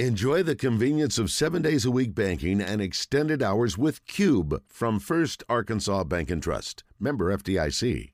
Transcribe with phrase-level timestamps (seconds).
[0.00, 4.98] Enjoy the convenience of seven days a week banking and extended hours with Cube from
[4.98, 6.82] First Arkansas Bank and Trust.
[6.98, 8.10] Member FDIC.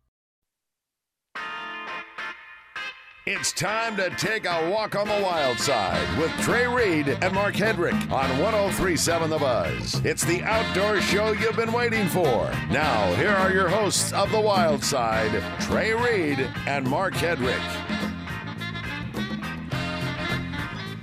[3.27, 7.55] It's time to take a walk on the wild side with Trey Reid and Mark
[7.55, 10.05] Hedrick on 1037 The Buzz.
[10.05, 12.51] It's the outdoor show you've been waiting for.
[12.71, 18.00] Now, here are your hosts of The Wild Side, Trey Reid and Mark Hedrick.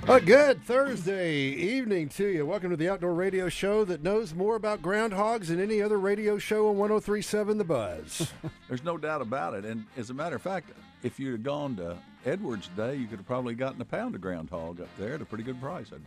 [0.08, 2.46] A good Thursday evening to you.
[2.46, 6.38] Welcome to the outdoor radio show that knows more about groundhogs than any other radio
[6.38, 8.32] show on 1037 The Buzz.
[8.68, 9.66] There's no doubt about it.
[9.66, 10.70] And as a matter of fact,
[11.02, 14.22] if you'd have gone to Edwards today, you could have probably gotten a pound of
[14.22, 16.02] groundhog up there at a pretty good price, I'd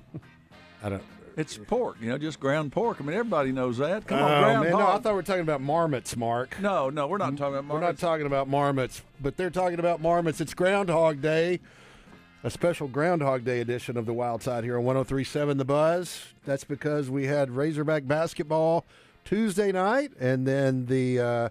[0.82, 1.02] I don't.
[1.36, 2.96] It's pork, you know, just ground pork.
[3.00, 4.06] I mean, everybody knows that.
[4.06, 6.56] Come on, Oh, ground man, no, I thought we were talking about marmots, Mark.
[6.62, 7.72] no, no, we're not talking about marmots.
[7.74, 10.40] We're not talking about marmots, but they're talking about marmots.
[10.40, 11.58] It's Groundhog Day,
[12.44, 16.26] a special Groundhog Day edition of the Wild Side here on 1037 The Buzz.
[16.44, 18.84] That's because we had Razorback basketball
[19.24, 21.48] Tuesday night and then the uh,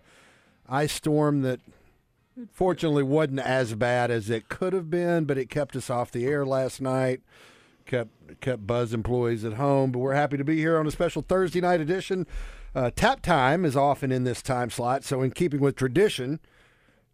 [0.69, 1.59] ice storm that
[2.52, 6.27] fortunately wasn't as bad as it could have been, but it kept us off the
[6.27, 7.22] air last night.
[7.88, 11.23] Kept kept Buzz employees at home, but we're happy to be here on a special
[11.23, 12.28] Thursday night edition.
[12.75, 16.39] Uh, tap time is often in this time slot, so in keeping with tradition,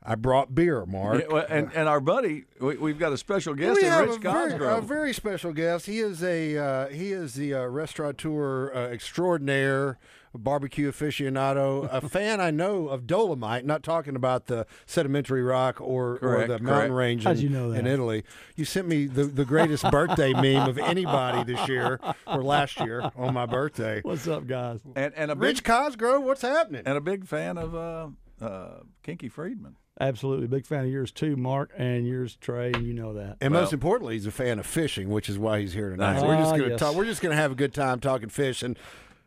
[0.02, 1.22] I brought beer, Mark.
[1.22, 4.16] Yeah, well, and, and our buddy, we, we've got a special guest we in Rich
[4.16, 5.88] a very, a very special guest.
[5.88, 10.00] He is a uh, he is the uh, restaurateur uh, extraordinaire,
[10.33, 13.66] barbecue aficionado, a fan I know of Dolemite.
[13.66, 16.94] Not talking about the sedimentary rock or, or Correct, the mountain correct.
[16.94, 17.80] range in, you know that?
[17.80, 18.23] in Italy.
[18.55, 23.11] You sent me the, the greatest birthday meme of anybody this year or last year
[23.17, 24.00] on my birthday.
[24.02, 24.80] What's up, guys?
[24.95, 26.83] and, and a big Rich Cosgrove, what's happening?
[26.86, 28.08] and a big fan of uh,
[28.42, 29.75] uh, Kinky Friedman.
[30.00, 33.38] Absolutely, big fan of yours too, Mark, and yours, Trey, and you know that.
[33.42, 36.14] And most importantly, he's a fan of fishing, which is why he's here tonight.
[36.14, 36.23] Nice.
[36.23, 36.80] We're just Ah, going to yes.
[36.80, 36.95] talk.
[36.95, 38.77] We're just going to have a good time talking fish, and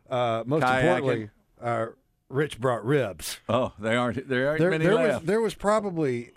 [0.09, 0.79] uh, most Kayaking.
[0.81, 1.29] importantly,
[1.61, 1.85] uh,
[2.29, 3.39] Rich brought ribs.
[3.47, 5.25] Oh, they aren't there aren't There, many there was left.
[5.27, 6.31] there was probably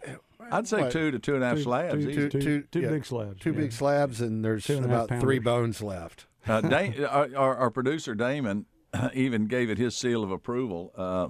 [0.52, 0.92] I'd say what?
[0.92, 1.94] two to two and a half Two- slabs.
[2.04, 2.28] two- easy.
[2.28, 3.56] two, two- two yeah, big slabs, two yeah.
[3.60, 6.26] big slabs, and there's Two and a half about three bones left.
[6.46, 8.66] Uh, Dane, our, our, our producer Damon
[9.14, 10.92] even gave it his seal of approval.
[10.94, 11.28] Uh,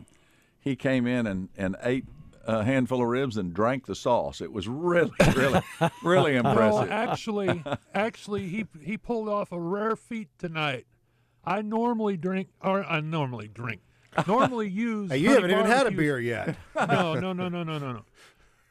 [0.59, 2.07] he came in and, and ate
[2.47, 4.41] a handful of ribs and drank the sauce.
[4.41, 5.61] It was really, really,
[6.03, 6.91] really No, impressive.
[6.91, 7.63] actually,
[7.95, 10.87] actually, he he pulled off a rare feat tonight.
[11.45, 13.81] I normally drink, or I normally drink,
[14.27, 15.11] normally use.
[15.11, 16.57] Hey, you haven't even had a beer yet.
[16.75, 18.03] No, no, no, no, no, no, no.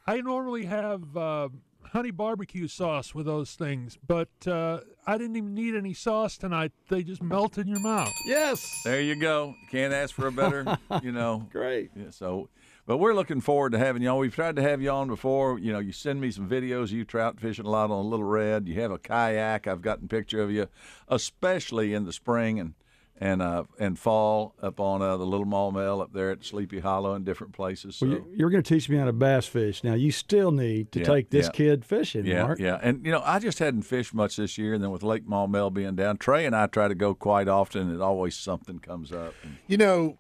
[0.08, 1.50] I normally have uh,
[1.84, 6.74] honey barbecue sauce with those things, but uh, I didn't even need any sauce tonight.
[6.90, 8.12] They just melt in your mouth.
[8.26, 9.56] Yes, there you go.
[9.72, 11.48] Can't ask for a better, you know.
[11.52, 11.92] great.
[11.96, 12.50] Yeah, so,
[12.86, 14.18] but we're looking forward to having you on.
[14.18, 15.58] We've tried to have you on before.
[15.60, 16.92] You know, you send me some videos.
[16.92, 18.68] You trout fishing a lot on a Little Red.
[18.68, 19.68] You have a kayak.
[19.68, 20.68] I've gotten a picture of you,
[21.08, 22.74] especially in the spring and
[23.18, 27.14] and uh, and fall up on uh, the Little Maumelle up there at Sleepy Hollow
[27.14, 27.96] and different places.
[27.96, 28.06] So.
[28.08, 29.86] Well, you, you're going to teach me how to bass fish.
[29.86, 31.52] Now, you still need to Yeah, take this yeah.
[31.54, 32.60] kid fishing, yeah, Mark.
[32.60, 35.26] yeah, and you know, I just hadn't fished much this year, and then with Lake
[35.26, 39.14] Maumelle being down, Trey and I try to go quite often, and always something comes
[39.14, 39.34] up.
[39.44, 40.18] And, You know,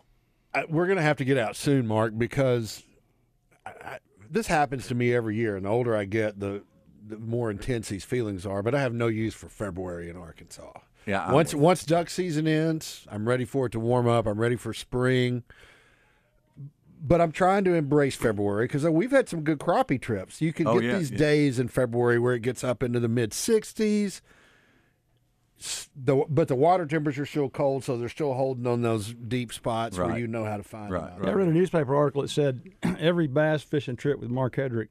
[0.55, 2.81] I, we're going to have to get out soon, Mark, because
[3.65, 3.99] I,
[4.29, 5.55] this happens to me every year.
[5.55, 6.63] And the older I get, the
[7.07, 8.63] the more intense these feelings are.
[8.63, 10.71] But I have no use for February in Arkansas.
[11.05, 14.25] yeah, I'm- Once once duck season ends, I'm ready for it to warm up.
[14.25, 15.43] I'm ready for spring.
[17.07, 20.41] But I'm trying to embrace February because uh, we've had some good crappie trips.
[20.41, 21.17] You can Oh, get yeah, these yeah.
[21.17, 24.21] days in February where it gets up into the mid 60s.
[25.59, 29.53] S- The, but the water temperature's still cold, so they're still holding on those deep
[29.53, 31.11] spots where you know how to find Right, them.
[31.13, 31.19] out.
[31.21, 31.29] right.
[31.29, 32.61] I read a newspaper article that said
[32.99, 34.89] every bass fishing trip with Mark Hedrick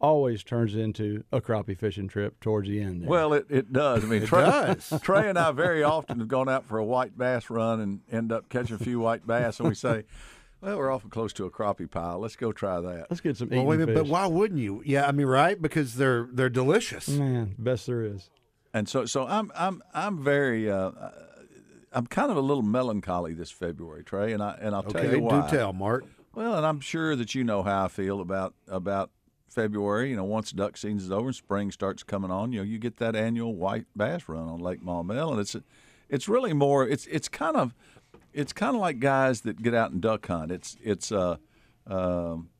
[0.00, 3.02] always turns into a crappie fishing trip towards the end.
[3.02, 3.08] there.
[3.08, 4.04] Well, it, it does.
[4.04, 4.92] I mean, It Trey, does.
[5.02, 8.30] Trey and I very often have gone out for a white bass run and end
[8.30, 10.04] up catching a few white bass, and we say,
[10.60, 12.18] "Well, we're awful close to a crappie pile.
[12.18, 14.60] Let's go try that." let's get some Well, eating wait a minute, but why wouldn't
[14.60, 14.82] you?
[14.84, 15.60] Yeah, I mean, right?
[15.60, 17.08] Because they're they're delicious.
[17.08, 18.28] Man, best there is.
[18.74, 20.90] And so, so I'm, I'm, I'm very, uh,
[21.92, 25.20] I'm kind of a little melancholy this February, Trey, and I, and I'll tell you
[25.20, 25.48] why.
[25.48, 26.04] do tell, Mark.
[26.34, 29.10] Well, and I'm sure that you know how I feel about about
[29.48, 30.10] February.
[30.10, 32.78] You know, once duck season is over and spring starts coming on, you know, you
[32.78, 35.54] get that annual white bass run on Lake Maumelle, and it's
[36.08, 36.86] it's really more.
[36.86, 37.74] It's it's kind of
[38.32, 40.50] it's kind of like guys that get out and duck hunt.
[40.50, 41.36] It's it's uh,
[41.86, 42.50] um,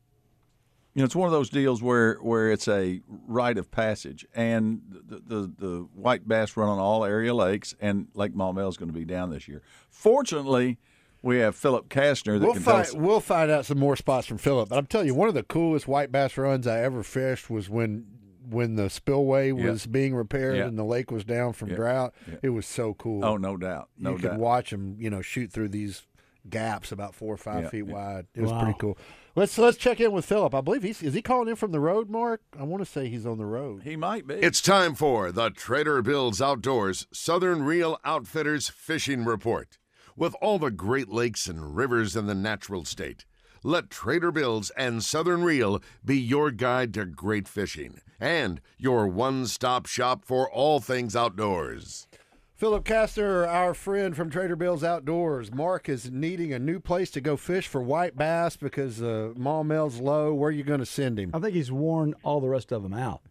[0.95, 4.81] you know, it's one of those deals where where it's a rite of passage, and
[4.89, 8.89] the the, the white bass run on all area lakes, and Lake Maumelle is going
[8.89, 9.61] to be down this year.
[9.89, 10.77] Fortunately.
[11.21, 12.93] We have Philip Kastner that We'll can tell find us.
[12.93, 14.69] we'll find out some more spots from Philip.
[14.69, 17.67] But I'm telling you, one of the coolest white bass runs I ever fished was
[17.67, 18.05] when
[18.47, 20.65] when the spillway was being repaired Yeah.
[20.67, 21.75] and the lake was down from Yeah.
[21.77, 22.13] drought.
[22.27, 22.35] Yeah.
[22.43, 23.25] It was so cool.
[23.25, 24.31] Oh, no doubt, no you doubt.
[24.33, 26.05] could watch them, you know, shoot through these
[26.47, 27.93] gaps about four or five Yeah, feet yeah.
[27.93, 28.27] wide.
[28.35, 28.61] It was Wow.
[28.63, 28.95] pretty cool.
[29.37, 30.55] Let's let's check in with Philip.
[30.55, 32.41] I believe he's is he calling in from the road, Mark?
[32.57, 33.83] I want to say he's on the road.
[33.83, 34.35] He might be.
[34.35, 39.77] It's time for the Trader Bill's Outdoors Southern Reel Outfitters Fishing Report.
[40.15, 43.25] With all the Great Lakes and rivers in the natural state,
[43.61, 49.47] let Trader Bill's and Southern Reel be your guide to great fishing and your one
[49.47, 52.07] stop shop for all things outdoors.
[52.55, 55.53] Philip Castor, our friend from Trader Bill's Outdoors.
[55.53, 59.99] Mark is needing a new place to go fish for white bass because uh, Maumelle's
[59.99, 60.33] low.
[60.33, 61.31] Where are you going to send him?
[61.33, 63.21] I think he's worn all the rest of them out.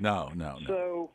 [0.00, 0.66] no, no, no.
[0.66, 1.10] So,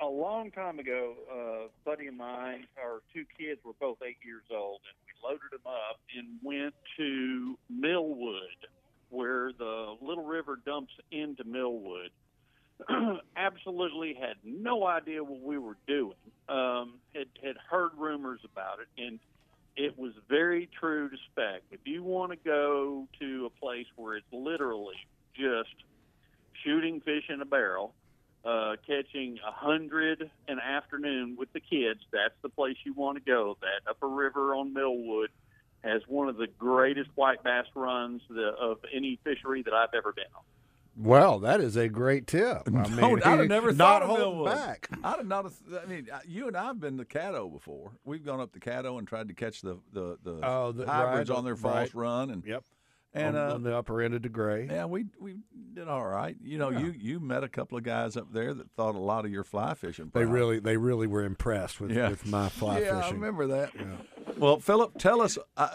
[0.00, 4.18] a long time ago, uh, a buddy of mine, our two kids were both eight
[4.24, 8.68] years old, and we loaded them up and went to Millwood,
[9.10, 12.10] where the Little River dumps into Millwood.
[13.36, 16.16] Absolutely had no idea what we were doing.
[16.48, 19.18] Um, had had heard rumors about it, and
[19.76, 21.62] it was very true to spec.
[21.70, 24.96] If you want to go to a place where it's literally
[25.34, 25.74] just
[26.64, 27.94] shooting fish in a barrel,
[28.44, 33.24] uh, catching a hundred an afternoon with the kids, that's the place you want to
[33.24, 33.56] go.
[33.60, 35.30] That upper river on Millwood
[35.82, 40.12] has one of the greatest white bass runs the, of any fishery that I've ever
[40.12, 40.42] been on.
[40.96, 42.62] Well, that is a great tip.
[42.66, 42.82] I No,
[43.14, 44.52] mean, I'd have never not thought of Millwood.
[44.52, 44.88] back.
[45.02, 45.44] I'd have not.
[45.44, 47.92] have- I mean, you and I have been to Caddo before.
[48.04, 51.30] We've gone up to Caddo and tried to catch the the, the Oh, the- hybrids
[51.30, 51.62] right, on their right.
[51.88, 52.64] false run, and Yep.
[53.14, 54.70] and on, uh, on the upper end of DeGray.
[54.70, 55.36] yeah, we we
[55.72, 56.36] did all right.
[56.42, 59.24] You know, you you met a couple of guys up there that thought a lot
[59.24, 60.10] of your fly fishing.
[60.12, 62.10] They really, they really were impressed with, Yeah.
[62.10, 62.94] with my fly fishing.
[62.96, 63.70] yeah, I remember that.
[64.36, 65.38] Well, Philip, tell us.
[65.56, 65.68] Uh,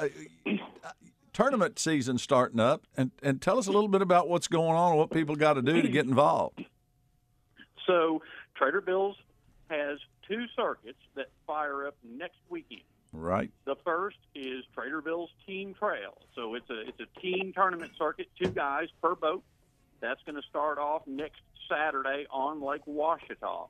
[0.46, 0.90] uh,
[1.38, 4.94] tournament season starting up, and, and tell us a little bit about what's going on
[4.94, 6.66] and what people got to do to get involved.
[7.86, 8.24] So
[8.56, 9.16] Trader Bill's
[9.69, 12.81] has two circuits that fire up next weekend.
[13.13, 13.51] Right.
[13.66, 16.18] The first is Trader Bill's Team Trail.
[16.34, 19.44] So it's a it's a team tournament circuit, two guys per boat.
[20.01, 23.68] That's going to start off next Saturday on Lake Ouachita.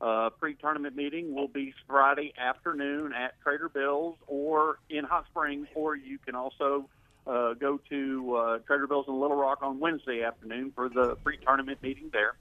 [0.00, 5.96] Uh, pre-tournament meeting will be Friday afternoon at Trader Bill's or in Hot Springs, or
[5.96, 6.88] you can also
[7.28, 11.82] uh, go to uh, Trader Bill's in Little Rock on Wednesday afternoon for the pre-tournament
[11.82, 12.34] meeting there.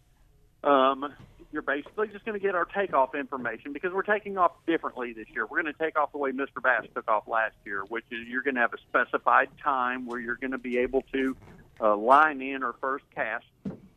[0.64, 1.14] Um,
[1.52, 5.28] you're basically just going to get our takeoff information because we're taking off differently this
[5.34, 5.46] year.
[5.46, 6.62] We're going to take off the way Mr.
[6.62, 10.20] Bass took off last year, which is you're going to have a specified time where
[10.20, 11.36] you're going to be able to
[11.80, 13.46] uh, line in or first cast,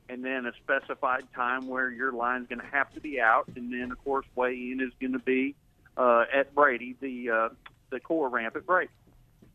[0.08, 3.72] and then a specified time where your line's going to have to be out, and
[3.72, 5.54] then of course weigh in is going to be
[5.96, 7.48] uh, at Brady, the uh,
[7.90, 8.90] the core ramp at Brady,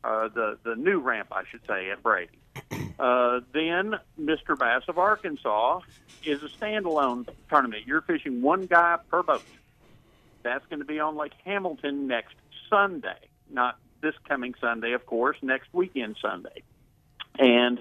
[0.06, 2.40] uh, the the new ramp I should say at Brady.
[2.98, 4.57] Uh, then Mr.
[4.57, 5.81] Bass of Arkansas
[6.24, 7.84] is a standalone tournament.
[7.86, 9.44] You're fishing one guy per boat.
[10.44, 12.36] That's going to be on Lake Hamilton next
[12.69, 13.18] Sunday,
[13.52, 16.63] not this coming Sunday, of course, next weekend Sunday.
[17.38, 17.80] And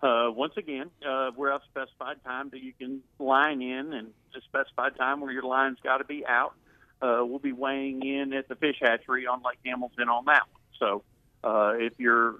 [0.00, 4.12] uh, once again, uh, we're at a specified time that you can line in and
[4.36, 6.54] a specified time where your line's got to be out.
[7.00, 10.62] Uh, we'll be weighing in at the fish hatchery on Lake Hamilton on that one.
[10.78, 11.02] So
[11.44, 12.36] uh, if you're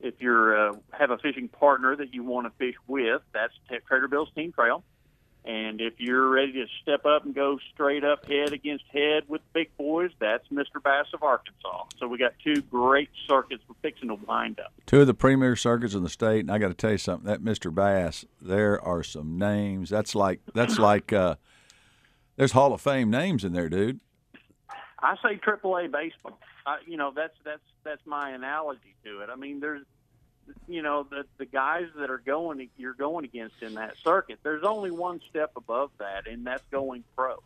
[0.00, 3.52] if you're uh, have a fishing partner that you want to fish with, that's
[3.86, 4.82] Trader Bill's Team Trail.
[5.44, 9.40] And if you're ready to step up and go straight up head against head with
[9.40, 10.82] the big boys, that's Mr.
[10.82, 11.84] Bass of Arkansas.
[11.98, 14.72] So we got two great circuits we're fixing to wind up.
[14.84, 17.26] Two of the premier circuits in the state, and I got to tell you something.
[17.26, 17.74] That Mr.
[17.74, 19.88] Bass, there are some names.
[19.88, 21.36] That's like that's like uh,
[22.36, 24.00] there's Hall of Fame names in there, dude.
[25.02, 26.38] I say AAA baseball.
[26.86, 29.30] You know, that's that's that's my analogy to it.
[29.30, 29.84] I mean, there's,
[30.68, 34.38] you know, the the guys that are going you're going against in that circuit.
[34.42, 37.42] There's only one step above that, and that's going pro.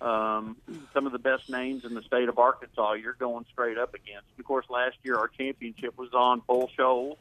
[0.00, 0.56] Um,
[0.94, 4.26] some of the best names in the state of Arkansas, you're going straight up against.
[4.38, 7.18] Of course, last year our championship was on Bull Shoals,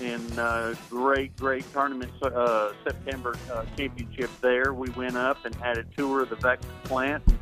[0.00, 4.72] in uh, great, great tournament uh, September uh, championship there.
[4.72, 7.22] We went up and had a tour of the Vexus plant.
[7.26, 7.38] And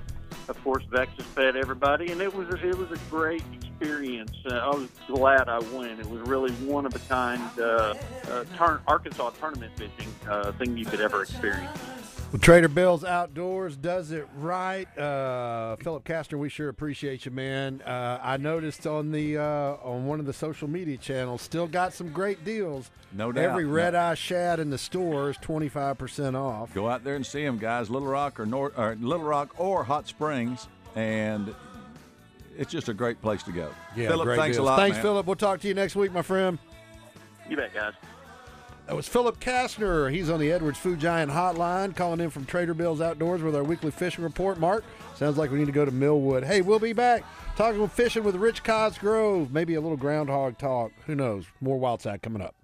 [0.48, 4.32] of course, Vexus fed everybody, and it was it was a great experience.
[4.46, 6.00] Uh, I was glad I went.
[6.00, 7.94] It was really one of a kind uh,
[8.30, 11.78] uh, turn, Arkansas tournament fishing uh, thing you could ever experience.
[12.34, 14.88] Well, Trader Bill's Outdoors does it right.
[14.98, 17.80] Uh, Philip Castor, we sure appreciate you, man.
[17.82, 21.92] Uh, I noticed on the uh, on one of the social media channels, still got
[21.92, 22.90] some great deals.
[23.12, 23.44] No doubt.
[23.44, 26.74] Every red eye shad in the store is twenty five percent off.
[26.74, 27.88] Go out there and see them, guys.
[27.88, 31.54] Little Rock or North, or Little Rock or Hot Springs, and
[32.58, 33.70] it's just a great place to go.
[33.94, 34.66] Yeah, Philip, great thanks deals.
[34.66, 34.80] a lot.
[34.80, 35.02] Thanks, man.
[35.04, 35.26] Philip.
[35.26, 36.58] We'll talk to you next week, my friend.
[37.48, 37.92] You bet, guys.
[38.86, 40.12] That was Philip Kastner.
[40.12, 43.64] He's on the Edwards Food Giant hotline, calling in from Trader Bill's Outdoors with our
[43.64, 44.58] weekly fishing report.
[44.58, 46.44] Mark, sounds like we need to go to Millwood.
[46.44, 47.24] Hey, we'll be back
[47.56, 49.52] talking fishing with Rich Cosgrove.
[49.52, 50.92] Maybe a little groundhog talk.
[51.06, 51.46] Who knows?
[51.60, 52.54] More wild side coming up.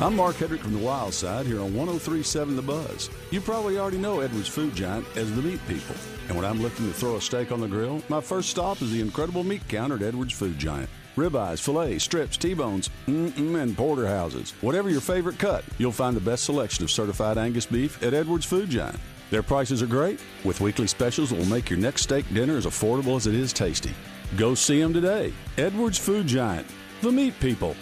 [0.00, 3.10] I'm Mark Hedrick from the Wild Side here on 1037 The Buzz.
[3.30, 5.94] You probably already know Edwards Food Giant as the meat people.
[6.26, 8.90] And when I'm looking to throw a steak on the grill, my first stop is
[8.90, 10.90] the incredible meat counter at Edwards Food Giant.
[11.16, 14.52] Ribeyes, fillets, strips, T-bones, and porterhouses.
[14.60, 18.44] Whatever your favorite cut, you'll find the best selection of certified Angus beef at Edwards
[18.44, 18.98] Food Giant.
[19.30, 22.66] Their prices are great, with weekly specials that will make your next steak dinner as
[22.66, 23.92] affordable as it is tasty.
[24.36, 25.32] Go see them today.
[25.56, 26.66] Edwards Food Giant,
[27.00, 27.76] the meat people.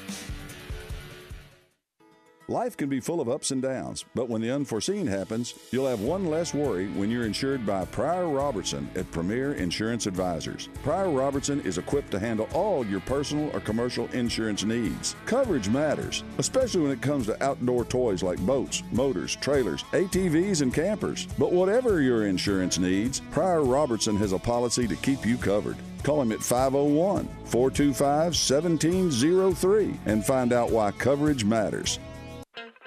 [2.53, 6.03] Life can be full of ups and downs, but when the unforeseen happens, you'll have
[6.03, 10.69] one less worry when you're insured by Pryor Robertson at Premier Insurance Advisors.
[10.83, 15.17] Pryor Robertson is equipped to handle all your personal or commercial insurance needs.
[15.25, 20.75] Coverage matters, especially when it comes to outdoor toys like boats, motors, trailers, ATVs, and
[20.75, 21.27] campers.
[21.39, 25.79] But whatever your insurance needs, Pryor Robertson has a policy to keep you covered.
[26.03, 31.99] Call him at 501 425 1703 and find out why coverage matters.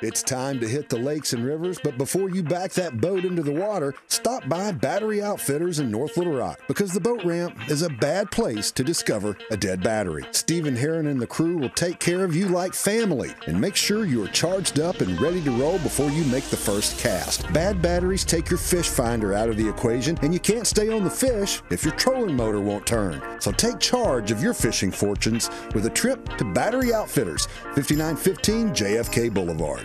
[0.02, 3.42] It's time to hit the lakes and rivers, but before you back that boat into
[3.42, 7.82] the water, stop by Battery Outfitters in North Little Rock because the boat ramp is
[7.82, 10.26] a bad place to discover a dead battery.
[10.32, 14.04] Stephen Heron and the crew will take care of you like family and make sure
[14.04, 17.52] you are charged up and ready to roll before you make the first cast.
[17.54, 21.06] Bad batteries take your fish finder out of the equation, and you can't stay on
[21.06, 23.22] the fish if your trolling motor won't turn.
[23.40, 29.34] So take charge of your fishing fortunes with a trip to Battery Outfitters, 5915 JFK
[29.34, 29.85] Boulevard.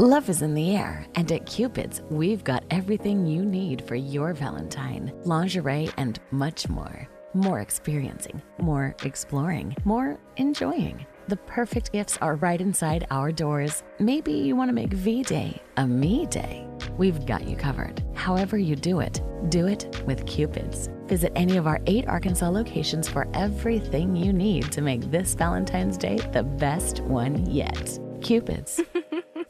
[0.00, 4.34] Love is in the air, and at Cupid's, we've got everything you need for your
[4.34, 7.08] Valentine lingerie and much more.
[7.32, 11.06] More experiencing, more exploring, more enjoying.
[11.28, 13.84] The perfect gifts are right inside our doors.
[14.00, 16.66] Maybe you want to make V Day a me day.
[16.98, 18.02] We've got you covered.
[18.14, 20.88] However, you do it, do it with Cupid's.
[21.06, 25.96] Visit any of our eight Arkansas locations for everything you need to make this Valentine's
[25.96, 27.96] Day the best one yet.
[28.20, 28.80] Cupid's.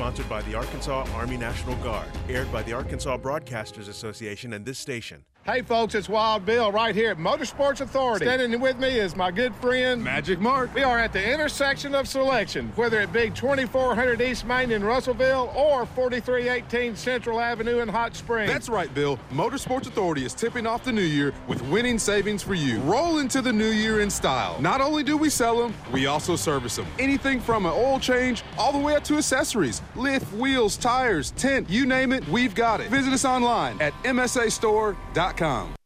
[0.00, 2.08] Sponsored by the Arkansas Army National Guard.
[2.30, 5.22] Aired by the Arkansas Broadcasters Association and this station.
[5.46, 8.26] Hey folks, it's Wild Bill right here at Motorsports Authority.
[8.26, 10.72] Standing with me is my good friend Magic Mark.
[10.74, 15.50] We are at the intersection of selection, whether it be 2400 East Main in Russellville
[15.56, 18.52] or 4318 Central Avenue in Hot Springs.
[18.52, 19.18] That's right, Bill.
[19.32, 22.78] Motorsports Authority is tipping off the new year with winning savings for you.
[22.80, 24.60] Roll into the new year in style.
[24.60, 26.86] Not only do we sell them, we also service them.
[26.98, 31.70] Anything from an oil change all the way up to accessories, lift, wheels, tires, tent,
[31.70, 32.90] you name it, we've got it.
[32.90, 35.29] Visit us online at msastore.com.
[35.30, 35.79] Realty.com.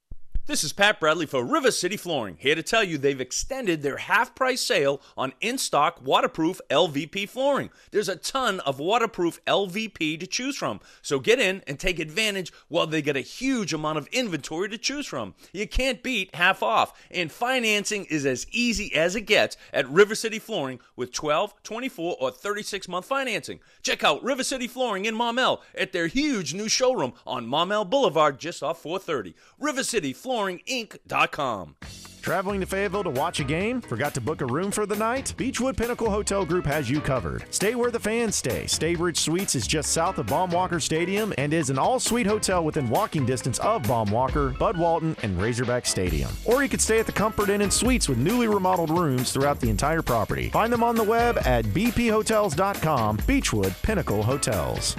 [0.47, 3.97] This is Pat Bradley for River City Flooring, here to tell you they've extended their
[3.97, 7.71] half price sale on in stock waterproof LVP flooring.
[7.93, 12.53] There's a ton of waterproof LVP to choose from, so get in and take advantage
[12.69, 15.33] while they get a huge amount of inventory to choose from.
[15.55, 20.15] You can't beat half off, and financing is as easy as it gets at River
[20.15, 23.61] City Flooring with 12, 24, or 36 month financing.
[23.83, 28.39] Check out River City Flooring in Maumelle at their huge new showroom on Maumelle Boulevard
[28.39, 29.35] just off 430.
[29.59, 31.77] River City Flooring flooringinc.com.
[32.21, 33.83] Traveling to Fayetteville to watch a game?
[33.83, 35.35] Forgot to book a room for the night?
[35.37, 37.45] Beechwood Pinnacle Hotel Group has you covered.
[37.51, 38.65] Stay where the fans stay.
[38.65, 42.65] Staybridge Suites is just south of Baum Walker Stadium and is an all suite hotel
[42.65, 46.31] within walking distance of Baum Walker, Bud Walton, and Razorback Stadium.
[46.47, 49.61] Or you could stay at the Comfort Inn and Suites with newly remodeled rooms throughout
[49.61, 50.49] the entire property.
[50.49, 53.19] Find them on the web at bphotels.com.
[53.27, 54.97] Beechwood Pinnacle Hotels.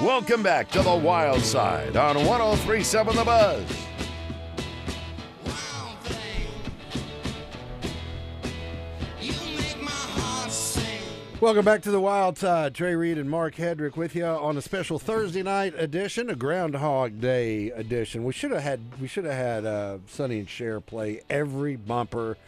[0.00, 3.86] Welcome back to the Wild Side on 1037 The Buzz.
[11.40, 12.74] Welcome back to the Wild Side.
[12.74, 17.20] Trey Reid and Mark Hedrick with you on a special Thursday night edition, a Groundhog
[17.20, 18.24] Day edition.
[18.24, 22.38] We should have had we should have had uh, Sonny and Cher play every bumper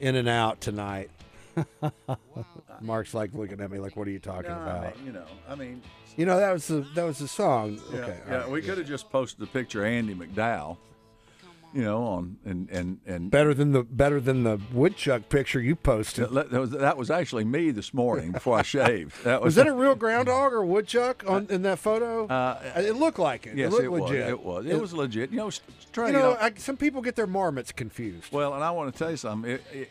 [0.00, 1.10] in and out tonight.
[2.80, 5.54] Mark's like looking at me like, "What are you talking No, about?" You know, I
[5.54, 5.80] mean,
[6.16, 7.80] You know that was the that was the song.
[7.92, 8.50] yeah, okay, yeah, right.
[8.50, 10.76] we could have just posted the picture of Andie MacDowell.
[11.72, 15.74] you know, on and and and Better than the better than the woodchuck picture you
[15.74, 16.28] posted.
[16.30, 19.24] that, that was that was actually me this morning before I shaved.
[19.24, 22.26] That Was that a real groundhog or woodchuck on in that photo?
[22.26, 23.56] Uh, it looked like it.
[23.56, 24.02] Yes, it looked it was.
[24.02, 24.28] legit.
[24.28, 24.66] It was.
[24.66, 25.30] It was legit.
[25.30, 25.50] You know,
[25.96, 28.30] You know, I, some people get their marmots confused.
[28.32, 29.50] Well, and I want to tell you something.
[29.52, 29.90] It, it,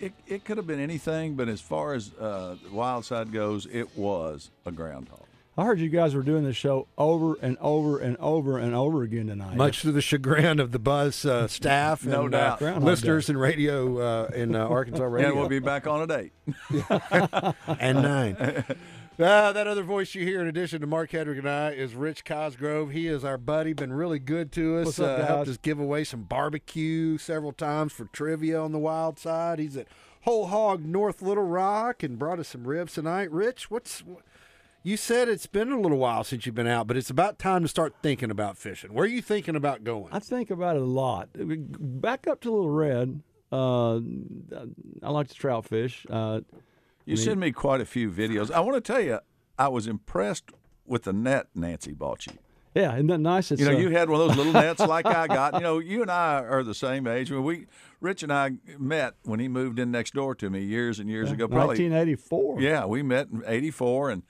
[0.00, 3.66] it, it could have been anything, but as far as uh, the wild side goes,
[3.70, 5.26] it was a groundhog.
[5.60, 9.02] I heard you guys were doing this show over and over and over and over
[9.02, 9.56] again tonight.
[9.56, 12.62] Much to the chagrin of the Buzz uh, staff No and doubt.
[12.62, 15.28] uh, listeners and radio uh, in uh, Arkansas radio.
[15.28, 16.32] And we'll be back on at eight.
[17.78, 18.64] and nine.
[19.20, 22.24] Ah, that other voice you hear, in addition to Mark Hedrick and I, is Rich
[22.24, 22.92] Cosgrove.
[22.92, 24.86] He is our buddy, been really good to us.
[24.86, 28.78] What's up, uh, helped us give away some barbecue several times for trivia on the
[28.78, 29.58] wild side.
[29.58, 29.88] He's at
[30.22, 33.30] Whole Hog North Little Rock and brought us some ribs tonight.
[33.30, 34.02] Rich, what's
[34.82, 37.62] you said it's been a little while since you've been out, but it's about time
[37.62, 38.92] to start thinking about fishing.
[38.94, 40.08] Where are you thinking about going?
[40.12, 41.28] I think about it a lot.
[41.34, 43.22] Back up to Little Red.
[43.52, 43.96] Uh,
[45.02, 46.06] I like to trout fish.
[46.08, 46.40] Uh,
[47.04, 48.50] You send me quite a few videos.
[48.50, 49.18] I want to tell you,
[49.58, 50.50] I was impressed
[50.86, 52.32] with the net Nancy bought you.
[52.74, 53.50] yeah, isn't that nice?
[53.50, 55.54] It's, You know, uh, you had one of those little nets like I got.
[55.54, 57.30] You know, you and I are the same age.
[57.30, 57.66] When we,
[58.00, 61.30] Rich and I met when he moved in next door to me years and years
[61.32, 61.48] ago.
[61.48, 62.60] Probably 1984.
[62.60, 64.22] Yeah, we met in '84, and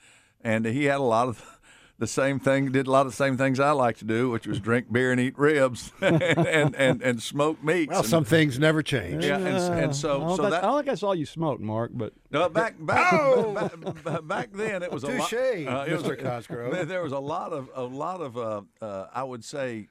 [0.42, 1.60] and he had a lot of
[1.98, 2.72] the same thing.
[2.72, 5.12] Did a lot of the same things I like to do, which was drink beer
[5.12, 7.90] and eat ribs and and, and, and smoke meats.
[7.90, 9.24] Well, and, some things never change.
[9.24, 11.60] Yeah, and, and so don't, so think, that I don't think I saw you smoke,
[11.60, 13.12] Mark, but no, back back,
[13.54, 15.28] back, back back then it was a lot.
[15.28, 16.20] Touche, it was- Mr.
[16.20, 16.88] Cosgrove.
[16.88, 19.88] There was a lot of a lot of uh, uh, I would say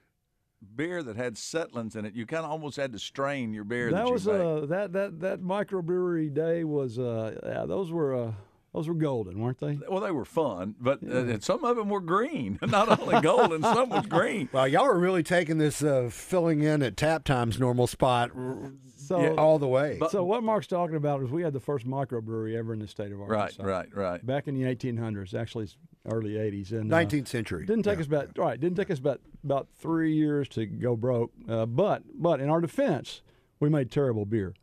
[0.75, 2.13] beer that had settlings in it.
[2.13, 3.91] You kind of almost had to strain your beer.
[3.91, 8.15] That, that was you uh, that that that microbrewery day was uh, yeah, those were
[8.15, 8.31] uh,
[8.73, 9.79] those were golden, weren't they?
[9.89, 12.59] well, they were fun, but uh, and some of them were green.
[12.67, 14.47] Not only golden, some was green.
[14.51, 18.71] Well, y'all were really taking this uh, filling in at tap time's normal spot r-
[18.97, 19.99] So all the way.
[20.11, 23.11] so what Mark's talking about is we had the first microbrewery ever in the state
[23.11, 23.63] of Right, Arkansas.
[23.63, 24.09] right, right.
[24.11, 24.25] Right.
[24.25, 25.67] Back in the 1800s, actually
[26.05, 27.65] early 80s, and uh, 19th century.
[27.65, 28.01] Didn't take Yeah.
[28.01, 28.59] us about right.
[28.59, 31.31] Didn't take us about about three years to go broke.
[31.47, 33.21] Uh, but but in our defense,
[33.59, 34.53] we made terrible beer.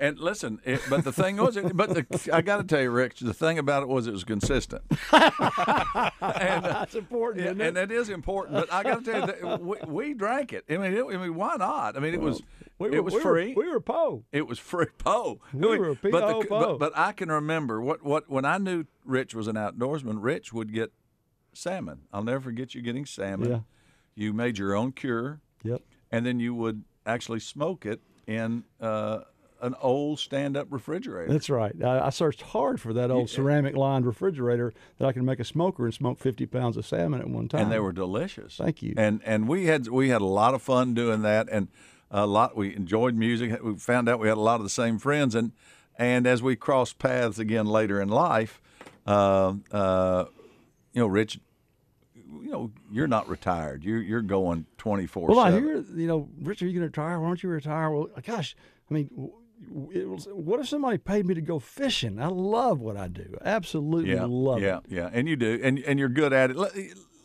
[0.00, 2.90] And listen, it, but the thing was, it, but the, I got to tell you,
[2.90, 4.82] Rich, the thing about it was it was consistent.
[5.12, 7.60] and, uh, That's important, it?
[7.60, 8.56] and it is important.
[8.56, 10.64] But I got to tell you, that we, we drank it.
[10.70, 11.96] I mean, it, I mean, why not?
[11.96, 12.40] I mean, it was
[12.78, 13.54] We it was we were- free.
[13.54, 14.24] we were po.
[14.32, 14.86] It was free.
[14.98, 15.38] Po.
[15.52, 16.48] We I mean, were but, the, P.O.
[16.48, 20.16] but, but I can remember what, what when I knew Rich was an outdoorsman.
[20.20, 20.92] Rich would get
[21.52, 22.02] salmon.
[22.12, 23.50] I'll never forget you getting salmon.
[23.50, 23.58] Yeah.
[24.14, 25.40] You made your own cure.
[25.62, 25.82] Yep.
[26.10, 29.20] And then you would actually smoke it in uh,
[29.62, 31.32] an old stand-up refrigerator.
[31.32, 31.74] That's right.
[31.82, 35.44] I, I searched hard for that old ceramic lined refrigerator that I could make a
[35.44, 37.62] smoker and smoke 50 pounds of salmon at one time.
[37.62, 38.56] and they were delicious.
[38.56, 38.94] Thank you.
[38.96, 41.68] And and we had we had a lot of fun doing that, and
[42.10, 43.62] a lot we enjoyed music.
[43.62, 45.52] We found out we had a lot of the same friends, and
[45.96, 48.60] and as we crossed paths again later in life,
[49.06, 50.24] uh, uh,
[50.92, 51.38] you know, Rich,
[52.42, 53.84] you know, you're not retired.
[53.84, 55.28] You're you're going twenty four.
[55.28, 57.20] Well, I hear, you know, Richard, are you going to retire?
[57.20, 57.90] Why don't you retire?
[57.90, 58.56] Well, gosh,
[58.90, 62.20] I mean, w- w- it was, what if somebody paid me to go fishing?
[62.20, 63.36] I love what I do.
[63.44, 64.82] Absolutely yeah, love yeah, it.
[64.88, 66.56] yeah, yeah, and you do, and and you're good at it.
[66.56, 66.72] Let,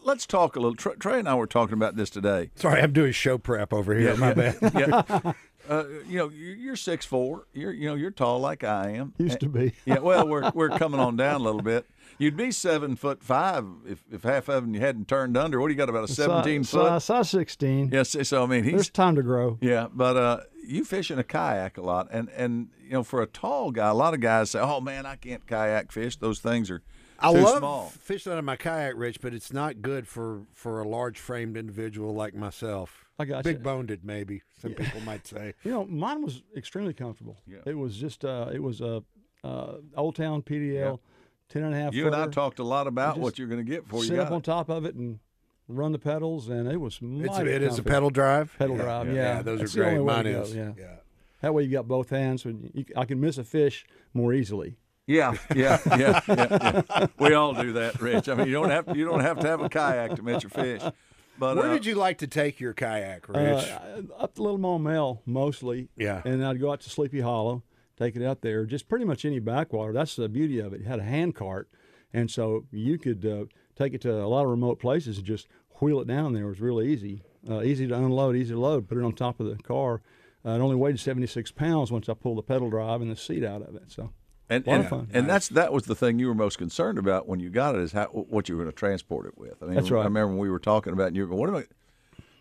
[0.04, 0.76] let's talk a little.
[0.76, 2.52] Trey, Trey and I were talking about this today.
[2.56, 4.12] Sorry, I'm doing show prep over here.
[4.12, 4.58] Yeah, My bad.
[4.76, 5.34] yeah.
[5.68, 7.48] Uh, you know, you're you're six four.
[7.52, 9.16] You're you know you're tall like I am.
[9.18, 9.74] Used to be.
[9.86, 9.98] Yeah.
[9.98, 11.88] Well, we're we're coming on down a little bit.
[12.18, 15.60] You'd be seven foot five if, if half of them you hadn't turned under.
[15.60, 17.02] What do you got about a seventeen Si- foot?
[17.02, 17.90] si- size 16.
[17.92, 18.16] Yes.
[18.28, 19.58] So I mean, he's There's time to grow.
[19.62, 19.88] yeah.
[19.94, 23.28] But uh, you fish in a kayak a lot, and and you know for a
[23.28, 26.16] tall guy, a lot of guys say, "Oh man, I can't kayak fish.
[26.18, 26.82] Those things are
[27.20, 30.44] I too love small." fishing out of my kayak, Rich, but it's not good for
[30.54, 33.04] for a large framed individual like myself.
[33.20, 33.64] I got big you.
[33.64, 35.54] boned, maybe some people might say.
[35.64, 37.38] You know, mine was extremely comfortable.
[37.48, 37.60] Yeah.
[37.66, 39.04] It was just, uh, it was a
[39.42, 41.00] uh, Old Town PDL,
[41.56, 43.70] ten and a half You and I talked a lot about what you're going to
[43.70, 45.20] get for you sit got up on top of it and
[45.70, 48.54] run the pedals, and it was It's, mighty it is a pedal drive.
[48.60, 49.08] pedal Yeah, drive.
[49.08, 50.02] yeah, Yeah, yeah, those That's are great.
[50.02, 50.56] Mine to go, is.
[50.56, 50.72] Yeah.
[50.78, 50.96] yeah.
[51.42, 54.78] That way you got both hands, so you, I can miss a fish more easily.
[55.08, 57.08] Yeah, yeah, yeah, yeah, yeah.
[57.20, 58.28] We all do that, Rich.
[58.28, 60.44] I mean, you don't have to, you don't have to have a kayak to miss
[60.44, 60.82] your fish.
[61.38, 63.70] But Where uh, did you like to take your kayak, Rich?
[63.70, 65.90] Uh, up to Little Maumelle mostly.
[65.96, 66.22] Yeah.
[66.26, 67.62] And I'd go out to Sleepy Hollow,
[67.98, 69.94] take it out there, just pretty much any backwater.
[69.94, 70.82] That's the beauty of it.
[70.82, 71.70] It had a hand cart,
[72.14, 75.48] and so you could uh, take it to a lot of remote places and just
[75.82, 76.46] wheel it down there.
[76.46, 78.88] It was really easy, uh, easy to unload, easy to load.
[78.88, 80.02] Put it on top of the car.
[80.46, 83.44] Uh, it only weighed 76 pounds once I pulled the pedal drive and the seat
[83.44, 83.92] out of it.
[83.92, 84.12] So
[84.48, 87.50] and and, and that's that was the thing you were most concerned about when you
[87.50, 89.62] got it is how what you were going to transport it with.
[89.62, 90.02] I mean, That's right.
[90.02, 91.64] I remember when we were talking about it, and you were going, what am I?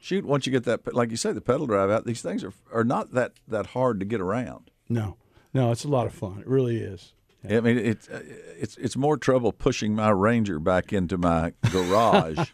[0.05, 2.53] shoot, once you get that, like you say, the pedal drive out, these things are
[2.73, 4.71] are not that that hard to get around.
[4.89, 5.17] No,
[5.55, 6.41] no, it's a lot of fun.
[6.41, 7.15] It really is.
[7.49, 8.23] I mean, it's uh,
[8.59, 12.51] it's it's more trouble pushing my Ranger back into my garage.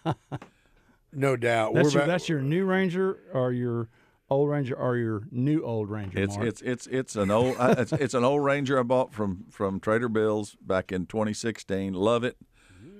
[1.13, 1.75] no doubt.
[1.75, 3.89] That's your, that's your new Ranger or your
[4.29, 6.19] old Ranger or your new old Ranger.
[6.19, 6.49] It's Mark?
[6.49, 10.09] it's it's it's an old it's, it's an old Ranger I bought from from Trader
[10.09, 11.95] Bill's back in 2016.
[11.95, 12.37] Love it,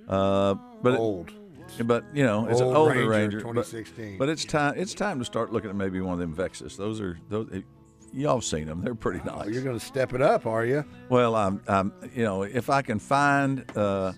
[0.07, 1.31] uh, but old.
[1.83, 3.37] but you know it's Old an older Ranger, Ranger.
[3.39, 4.17] but- 2016.
[4.17, 6.77] But, it's time it's time to start looking at maybe one of them Vexus.
[6.77, 7.63] Those are those.
[8.13, 8.81] Y'all seen them?
[8.83, 9.45] They're pretty nice.
[9.45, 10.83] Oh, you're going to step it up, are you?
[11.09, 14.11] Well, I'm, I'm, you know, if I can find, uh,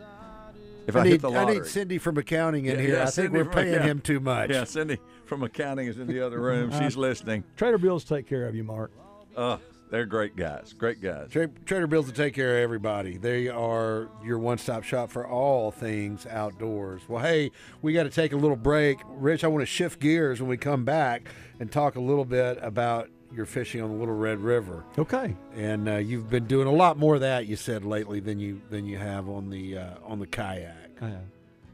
[0.87, 1.55] if I, I need, hit the lottery.
[1.57, 2.95] I need Cindy from accounting in Yeah, here.
[2.97, 3.83] yeah, I think we're from- paying yeah.
[3.83, 4.49] him too much.
[4.49, 6.71] Yeah, Cindy from accounting is in the other room.
[6.79, 7.43] She's Uh, listening.
[7.55, 8.91] Trader Bill's take care of you, Mark.
[9.37, 9.57] Uh,
[9.91, 10.73] they're great guys.
[10.73, 11.29] Great guys.
[11.29, 13.17] Tra- Trader Bill's to take care of everybody.
[13.17, 17.03] They are your one-stop shop for all things outdoors.
[17.07, 17.51] Well, hey,
[17.83, 18.97] we got to take a little break.
[19.07, 21.27] Rich, I want to shift gears when we come back
[21.59, 24.83] and talk a little bit about your fishing on the Little Red River.
[24.97, 25.35] Okay.
[25.55, 28.61] And uh, you've been doing a lot more of that, you said lately, than you
[28.69, 30.91] than you have on the uh, on the kayak.
[31.01, 31.21] I have.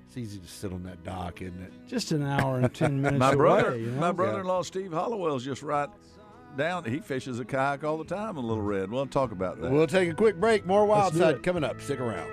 [0.07, 1.71] It's easy to sit on that dock, isn't it?
[1.87, 3.35] Just an hour and ten minutes my away.
[3.35, 3.99] brother, you know?
[3.99, 5.89] my brother-in-law Steve Hollowell's just right
[6.57, 6.83] down.
[6.85, 8.89] He fishes a kayak all the time in Little Red.
[8.89, 9.71] We'll talk about that.
[9.71, 10.65] We'll take a quick break.
[10.65, 11.79] More Wild Side coming up.
[11.81, 12.31] Stick around.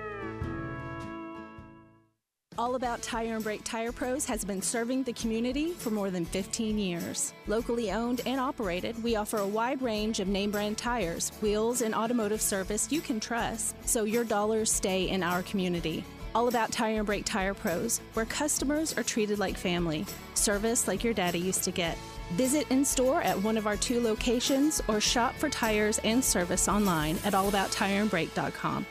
[2.57, 6.25] All About Tire and Brake Tire Pros has been serving the community for more than
[6.25, 7.31] 15 years.
[7.45, 11.93] Locally owned and operated, we offer a wide range of name brand tires, wheels, and
[11.93, 16.03] automotive service you can trust, so your dollars stay in our community.
[16.33, 21.03] All About Tire and Brake Tire Pros, where customers are treated like family, service like
[21.03, 21.95] your daddy used to get.
[22.31, 26.67] Visit in store at one of our two locations or shop for tires and service
[26.67, 28.87] online at allabouttireandbrake.com.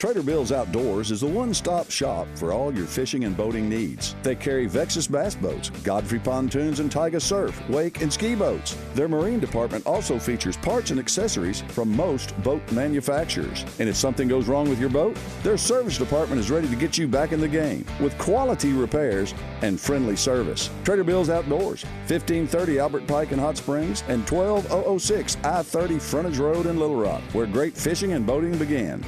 [0.00, 4.16] Trader Bill's Outdoors is the one stop shop for all your fishing and boating needs.
[4.22, 8.78] They carry Vexus bass boats, Godfrey pontoons, and Taiga surf, wake, and ski boats.
[8.94, 13.66] Their marine department also features parts and accessories from most boat manufacturers.
[13.78, 16.96] And if something goes wrong with your boat, their service department is ready to get
[16.96, 20.70] you back in the game with quality repairs and friendly service.
[20.82, 26.64] Trader Bill's Outdoors, 1530 Albert Pike in Hot Springs, and 12006 I 30 Frontage Road
[26.64, 29.04] in Little Rock, where great fishing and boating began.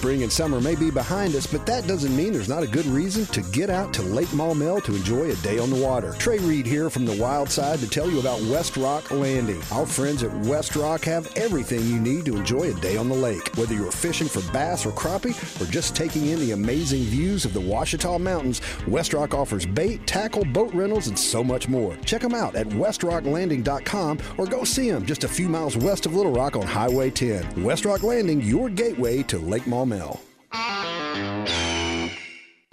[0.00, 2.86] Spring and summer may be behind us, but that doesn't mean there's not a good
[2.86, 6.14] reason to get out to Lake Maumelle to enjoy a day on the water.
[6.14, 9.60] Trey Reid here from the Wild Side to tell you about West Rock Landing.
[9.70, 13.14] Our friends at West Rock have everything you need to enjoy a day on the
[13.14, 13.54] lake.
[13.58, 17.52] Whether you're fishing for bass or crappie, or just taking in the amazing views of
[17.52, 21.94] the Ouachita Mountains, West Rock offers bait, tackle, boat rentals, and so much more.
[22.06, 26.14] Check them out at westrocklanding.com or go see them just a few miles west of
[26.14, 27.62] Little Rock on Highway 10.
[27.62, 29.89] West Rock Landing, your gateway to Lake Maumelle.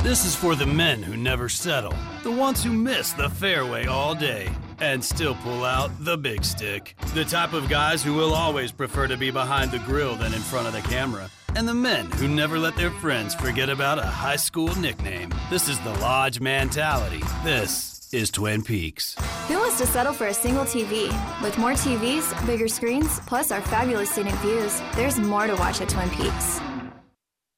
[0.04, 4.16] This is for the men who never settle, the ones who miss the fairway all
[4.16, 4.50] day
[4.80, 9.08] and still pull out the big stick, the type of guys who will always prefer
[9.08, 12.28] to be behind the grill than in front of the camera, and the men who
[12.28, 15.30] never let their friends forget about a high school nickname.
[15.50, 17.22] This is the Lodge mentality.
[17.44, 19.16] This is Twin Peaks.
[19.48, 21.10] Who wants to settle for a single TV?
[21.42, 25.90] With more TVs, bigger screens, plus our fabulous scenic views, there's more to watch at
[25.90, 26.62] Twin Peaks.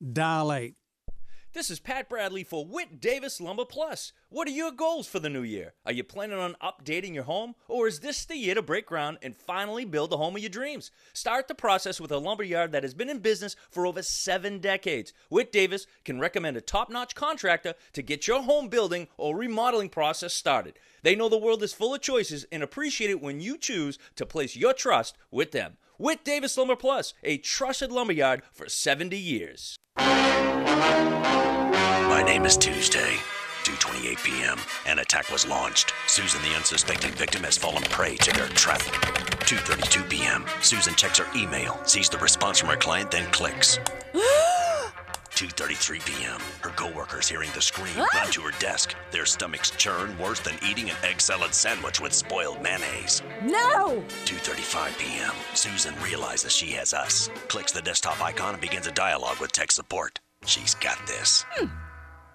[0.00, 0.74] dial 8.
[1.54, 4.12] This is Pat Bradley for Whit Davis Lumber Plus.
[4.28, 5.72] What are your goals for the new year?
[5.86, 7.54] Are you planning on updating your home?
[7.66, 10.50] Or is this the year to break ground and finally build the home of your
[10.50, 10.90] dreams?
[11.14, 14.58] Start the process with a lumber yard that has been in business for over seven
[14.58, 15.14] decades.
[15.30, 19.88] Whit Davis can recommend a top notch contractor to get your home building or remodeling
[19.88, 20.78] process started.
[21.04, 24.26] They know the world is full of choices and appreciate it when you choose to
[24.26, 25.78] place your trust with them.
[25.98, 29.78] Whit Davis Lumber Plus, a trusted lumberyard for 70 years.
[29.96, 31.32] My
[32.26, 33.16] name is Tuesday.
[33.64, 34.58] 2:28 p.m.
[34.86, 35.94] An attack was launched.
[36.06, 38.82] Susan, the unsuspecting victim, has fallen prey to their trap.
[39.48, 40.44] 2:32 p.m.
[40.60, 43.78] Susan checks her email, sees the response from her client, then clicks.
[45.36, 46.40] 2:33 p.m.
[46.62, 48.94] Her coworkers hearing the scream run to her desk.
[49.10, 53.22] Their stomachs churn worse than eating an egg salad sandwich with spoiled mayonnaise.
[53.42, 54.02] No!
[54.24, 55.34] 2:35 p.m.
[55.54, 57.28] Susan realizes she has us.
[57.48, 60.20] Clicks the desktop icon and begins a dialogue with tech support.
[60.46, 61.44] She's got this.
[61.50, 61.66] Hmm.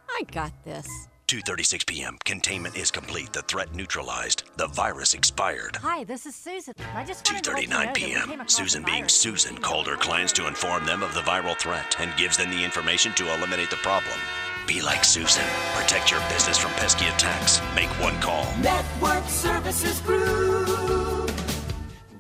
[0.09, 0.87] I got this.
[1.31, 2.17] 2:36 p.m.
[2.25, 3.31] Containment is complete.
[3.31, 4.43] The threat neutralized.
[4.57, 5.77] The virus expired.
[5.77, 6.73] Hi, this is Susan.
[6.93, 8.47] I just wanted to let 2:39 that we came p.m.
[8.49, 9.07] Susan being.
[9.07, 12.61] Susan called her clients to inform them of the viral threat and gives them the
[12.61, 14.19] information to eliminate the problem.
[14.67, 15.45] Be like Susan.
[15.73, 17.61] Protect your business from pesky attacks.
[17.75, 18.43] Make one call.
[18.59, 21.31] Network Services Group.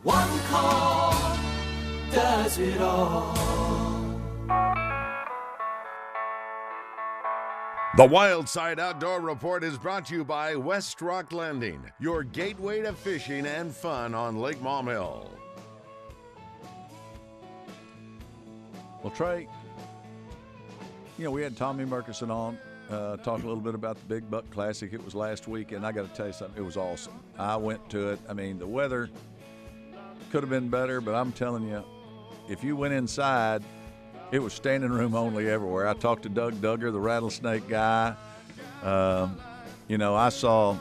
[0.03, 1.37] One call
[2.13, 3.37] does it all.
[7.97, 12.81] The Wild Side Outdoor Report is brought to you by West Rock Landing, your gateway
[12.83, 15.27] to fishing and fun on Lake Maumelle.
[19.03, 19.45] Well, Trey,
[21.17, 22.57] you know, we had Tommy Murkison on,
[22.89, 24.93] uh, talk a little bit about the Big Buck Classic.
[24.93, 27.19] It was last week, and I got to tell you something, it was awesome.
[27.37, 28.21] I went to it.
[28.29, 29.09] I mean, the weather
[30.31, 31.83] could have been better, but I'm telling you,
[32.47, 33.63] if you went inside,
[34.31, 35.87] it was standing room only everywhere.
[35.87, 38.15] I talked to Doug Duggar, the rattlesnake guy.
[38.83, 39.37] Um,
[39.87, 40.77] you know, I saw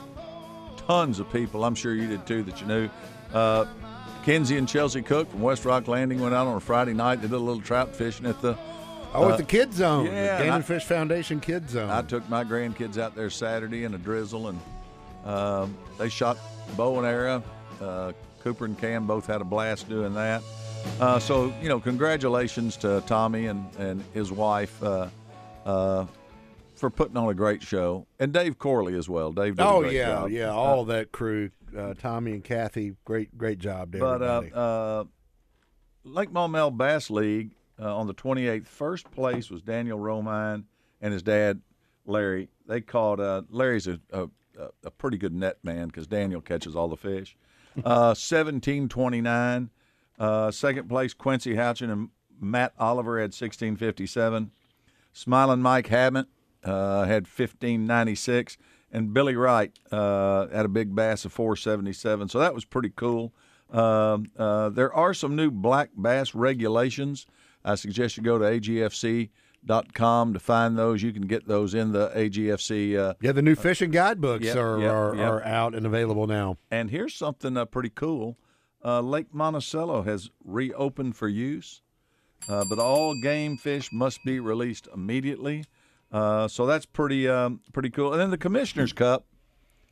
[0.87, 1.63] tons of people.
[1.63, 2.89] I'm sure you did too that you knew.
[3.33, 3.65] Uh,
[4.23, 7.17] Kenzie and Chelsea Cook from West Rock Landing went out on a Friday night.
[7.17, 8.57] They did a little trout fishing at the
[9.13, 11.69] Oh, uh, at the Kid Zone, Yeah, the and Game I- and Fish Foundation Kid
[11.69, 11.89] Zone.
[11.89, 14.59] I took my grandkids out there Saturday in a drizzle, and
[15.25, 16.37] um, they shot
[16.77, 17.43] bow and arrow.
[17.81, 20.41] Uh, Cooper and Cam both had a blast doing that.
[20.99, 25.07] Uh, so you know, congratulations to Tommy and and his wife uh,
[25.65, 26.05] uh,
[26.75, 29.31] for putting on a great show, and Dave Corley as well.
[29.31, 30.29] Dave, did a oh great yeah, job.
[30.29, 34.51] yeah, Uh, all that crew, uh, Tommy and Kathy, great, great job, But uh, everybody.
[34.53, 35.03] uh,
[36.03, 40.63] Lake Maumelle Bass League uh, on the 28th, first place was Daniel Romine
[41.01, 41.61] and his dad
[42.05, 42.49] Larry.
[42.67, 44.27] They caught uh, Larry's a, a,
[44.83, 47.35] a pretty good net man because Daniel catches all the fish.
[47.77, 49.69] Uh, 1729.
[50.21, 54.51] Uh, second place Quincy Houchin and Matt Oliver had 1657.
[55.13, 56.27] Smiling Mike Hammett
[56.63, 58.57] uh, had 1596,
[58.91, 62.29] and Billy Wright uh, had a big bass of 477.
[62.29, 63.33] So that was pretty cool.
[63.71, 67.25] Um, uh, there are some new black bass regulations.
[67.63, 71.03] I suggest you go to agfc.com to find those.
[71.03, 72.97] You can get those in the AGFC.
[72.97, 75.31] Uh, yeah, the new fishing guidebooks Yep, are, yep, are, yep.
[75.31, 76.57] are out and available now.
[76.69, 78.37] and here's something uh, pretty cool.
[78.83, 81.81] Uh, Lake Monticello has reopened for use,
[82.49, 85.65] uh, but all game fish must be released immediately.
[86.11, 88.11] Uh, so that's pretty um, pretty cool.
[88.11, 89.25] And then the Commissioners Cup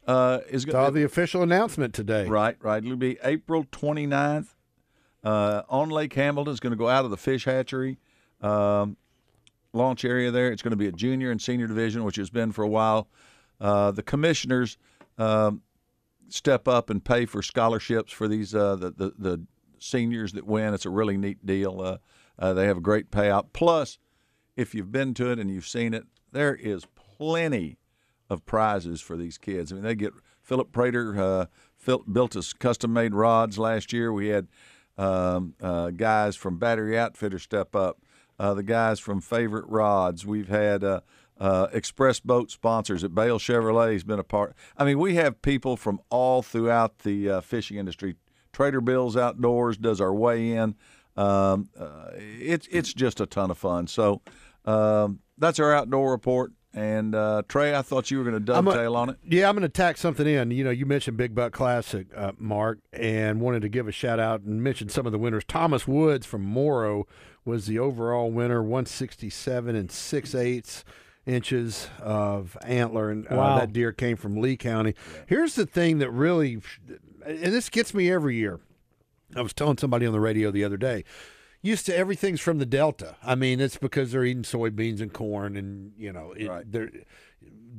[0.08, 2.28] uh, is going the official announcement today.
[2.28, 2.84] Right, right.
[2.84, 4.56] It'll be April 29th
[5.24, 6.52] uh, on Lake Hamilton.
[6.52, 8.00] It's going to go out of the fish hatchery
[8.42, 8.98] um,
[9.72, 10.52] launch area there.
[10.52, 13.08] It's going to be a junior and senior division, which has been for a while.
[13.62, 14.78] Uh, the commissioners
[15.18, 15.62] um,
[16.34, 19.46] step up and pay for scholarships for these uh, the, the the
[19.80, 20.74] seniors that win.
[20.74, 21.82] It's a really neat deal.
[21.82, 21.98] Uh,
[22.38, 23.48] uh, they have a great payout.
[23.54, 23.98] Plus,
[24.56, 27.78] if you've been to it and you've seen it, there is plenty
[28.30, 29.72] of prizes for these kids.
[29.72, 31.46] I mean, they get Philip Prater uh,
[32.12, 34.14] built us custom made rods last year.
[34.14, 34.48] We had
[34.98, 38.02] um, uh, guys from Battery Outfitter step up.
[38.38, 40.26] Uh, the guys from Favorite Rods.
[40.26, 40.84] We've had
[41.40, 44.56] uh, Express Boat sponsors at Bale Chevrolet has been a part.
[44.78, 48.16] I mean, we have people from all throughout the uh, fishing industry.
[48.52, 50.76] Trader Bill's Outdoors does our weigh in.
[51.16, 53.88] Um, uh, it's it's just a ton of fun.
[53.88, 54.22] So
[54.66, 56.52] um, that's our outdoor report.
[56.72, 59.18] And uh, Trey, I thought you were going to I'm a- dovetail on it.
[59.26, 60.52] Yeah, I'm going to tack something in.
[60.52, 64.20] You know, you mentioned Big Buck Classic, uh, Mark, and wanted to give a shout
[64.20, 65.44] out and mention some of the winners.
[65.48, 67.08] Thomas Woods from Morrow
[67.44, 70.84] was the overall winner, 167 and 6 eighths
[71.30, 73.60] inches of antler, and uh, Wow.
[73.60, 74.96] that deer came from Lee County.
[75.28, 76.62] Here's the thing that really,
[77.26, 78.60] and this gets me every year.
[79.36, 81.04] I was telling somebody on the radio the other day.
[81.62, 83.18] Used to everything's from the Delta.
[83.22, 86.90] I mean, it's because they're eating soybeans and corn, and you know, it, they're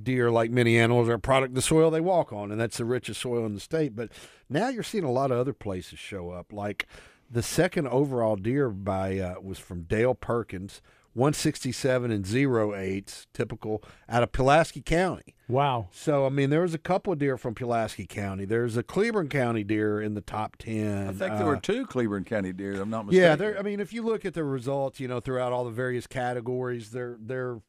[0.02, 2.76] deer, like many animals, are a product of the soil they walk on, and that's
[2.76, 3.96] the richest soil in the state.
[3.96, 4.10] But
[4.48, 6.52] now you're seeing a lot of other places show up.
[6.52, 6.86] Like
[7.30, 10.82] the second overall deer by uh, was from Dale Perkins,
[11.14, 15.34] 167 and zero eighths, typical out of Pulaski County.
[15.48, 15.88] Wow.
[15.92, 18.44] So I mean, there was a couple of deer from Pulaski County.
[18.44, 21.08] There's a Cleburne County deer in the top ten.
[21.08, 22.80] I think there Uh, were two Cleburne County deer.
[22.80, 23.22] I'm not mistaken.
[23.28, 23.58] yeah, there.
[23.58, 26.92] I mean, if you look at the results, you know, throughout all the various categories,
[26.92, 27.60] there, there,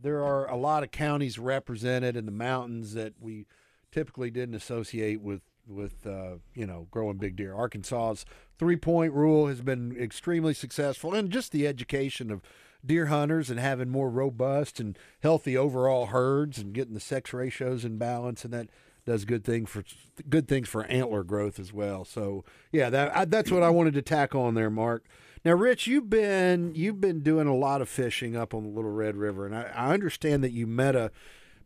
[0.00, 3.46] there are a lot of counties represented in the mountains that we
[3.90, 7.54] typically didn't associate with with uh, you know growing big deer.
[7.54, 8.24] Arkansas's
[8.58, 12.42] three point rule has been extremely successful, and just the education of
[12.84, 17.84] deer hunters and having more robust and healthy overall herds and getting the sex ratios
[17.84, 18.68] in balance and that
[19.04, 19.82] does good thing for
[20.28, 22.04] good things for antler growth as well.
[22.04, 25.04] So yeah, that I, that's what I wanted to tack on there, Mark.
[25.44, 28.92] Now, Rich, you've been you've been doing a lot of fishing up on the Little
[28.92, 31.10] Red River, and I, I understand that you met a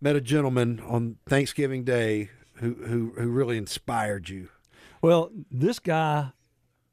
[0.00, 4.48] met a gentleman on Thanksgiving Day who who, who really inspired you.
[5.02, 6.32] Well, this guy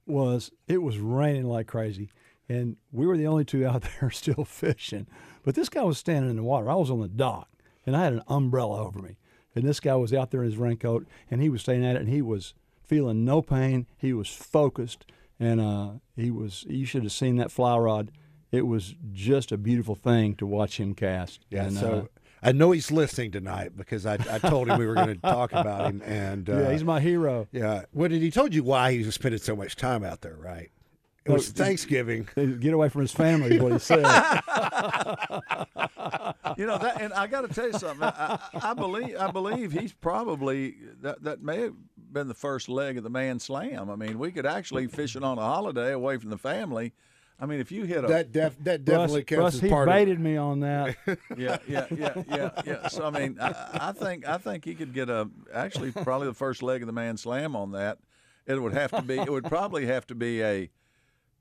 [0.05, 2.11] was it was raining like crazy,
[2.49, 5.07] and we were the only two out there still fishing.
[5.43, 6.69] But this guy was standing in the water.
[6.69, 7.49] I was on the dock,
[7.85, 9.17] and I had an umbrella over me,
[9.55, 12.01] and this guy was out there in his raincoat, and he was staying at it,
[12.01, 13.87] and he was feeling no pain.
[13.97, 15.05] He was focused,
[15.39, 16.65] and uh, he was.
[16.67, 18.11] You should have seen that fly rod.
[18.51, 21.45] It was just a beautiful thing to watch him cast.
[21.49, 24.85] Yeah, And, so uh, I know he's listening tonight because I, I told him we
[24.87, 27.47] were going to talk about him, and uh, Yeah, he's my hero.
[27.51, 30.35] Yeah, what did he told you why he was spending so much time out there?
[30.37, 30.71] Right?
[31.23, 32.27] It was it- Thanksgiving.
[32.59, 33.97] Get away from his family, is what he said.
[36.57, 38.03] you know that, and I got to tell you something.
[38.03, 41.73] I, I, I believe I believe he's probably that that may have
[42.11, 43.89] been the first leg of the man slam.
[43.89, 46.93] I mean, we could actually fishing on a holiday away from the family.
[47.41, 49.69] I mean, if you hit a That def, that Russ, definitely counts Russ, as he
[49.69, 50.95] part of baited me on that.
[51.35, 52.87] yeah, yeah, yeah, yeah, yeah.
[52.87, 56.35] So I mean, I, I think I think he could get a actually probably the
[56.35, 57.97] first leg of the man slam on that.
[58.45, 59.17] It would have to be.
[59.17, 60.69] It would probably have to be a.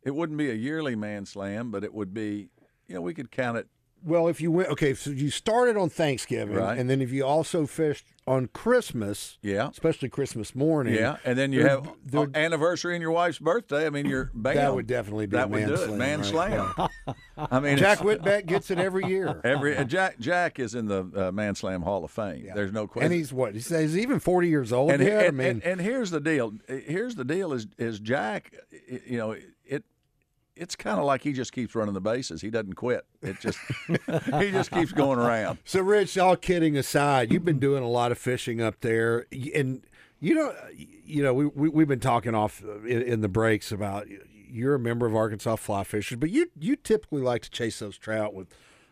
[0.03, 2.49] It wouldn't be a yearly man slam, but it would be.
[2.89, 3.69] You know, we could count it.
[4.03, 6.79] Well, if you went, okay, so you started on Thanksgiving, Right.
[6.79, 9.69] and then if you also fished on Christmas, Yeah.
[9.71, 13.87] especially Christmas morning, Yeah, and then you have uh, anniversary and your wife's birthday.
[13.87, 14.55] I mean, you're bam.
[14.57, 15.97] That would definitely be a that would man do slam, it.
[15.99, 16.27] Man right?
[17.07, 17.17] slam.
[17.51, 19.41] I mean, Jack Whitbeck gets it every year.
[19.45, 22.49] Every uh, Jack Jack is in the uh, Man Slam Hall of Fame.
[22.55, 23.07] There's no question.
[23.11, 23.55] and he's what?
[23.55, 24.93] He says he's even forty years old.
[24.93, 26.53] and, yeah, and, I mean, and, and here's the deal.
[26.69, 27.53] Here's the deal.
[27.53, 28.55] Is is Jack?
[29.07, 29.37] You know.
[30.61, 32.43] It's kind of like he just keeps running the bases.
[32.43, 33.07] He doesn't quit.
[33.23, 35.59] It just he just keeps going around.
[35.65, 39.83] So, Rich, all kidding aside, you've been doing a lot of fishing up there, and
[40.21, 43.73] you know, you know, we, we we've been talking off uh, in, in the breaks
[43.73, 44.07] about
[44.51, 47.97] you're a member of Arkansas Fly Fishers, but you you typically like to chase those
[47.97, 48.49] trout with,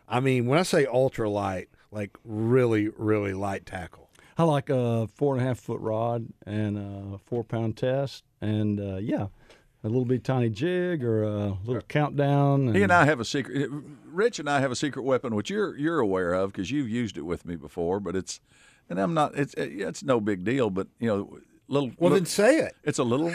[0.07, 4.09] I mean, when I say ultra light, like really really light tackle.
[4.39, 8.79] I like a four and a half foot rod and a four pound test, and
[8.79, 9.27] uh, yeah,
[9.83, 12.67] a little bit tiny jig or a little countdown.
[12.67, 13.63] And, He and I have a secret.
[13.63, 13.67] Eh,
[14.05, 17.17] Rich and I have a secret weapon, which you're you're aware of because you've used
[17.17, 17.99] it with me before.
[17.99, 18.39] But it's,
[18.89, 19.37] and I'm not.
[19.37, 20.69] It's eh, it's no big deal.
[20.69, 21.89] But you know, little.
[21.97, 22.75] Well, little- then say it.
[22.83, 23.33] It's a little.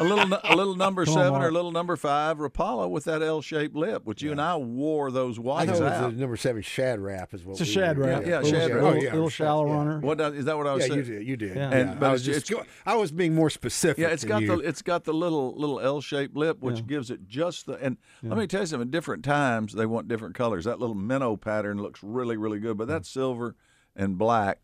[0.00, 3.04] A little, a little number Come on, seven or a little number five Rapala with
[3.04, 6.14] that L-shaped lip, which you and I wore those I whites know it was out.
[6.14, 8.24] number seven Shad Rap is what It's a Shad Rap.
[8.24, 8.82] Yeah, Little- Shad Rap.
[8.82, 9.74] little- Oh, yeah, little shad, shallow yeah.
[9.74, 9.98] runner.
[10.00, 10.56] What is that?
[10.56, 10.98] What I was Yeah, saying?
[11.06, 11.26] you did.
[11.26, 11.56] You did.
[11.56, 11.70] Yeah.
[11.70, 13.98] Yeah, And- but I was just it's- I was being more specific.
[14.02, 14.48] Yeah, it's than got you.
[14.48, 16.82] the it's got the little little L-shaped lip, which Yeah.
[16.86, 17.72] gives it just the.
[17.74, 18.88] And let me tell you something.
[18.88, 20.64] At different times, they want different colors.
[20.64, 23.56] That little minnow pattern looks really really good, but that's silver
[23.96, 24.60] and black.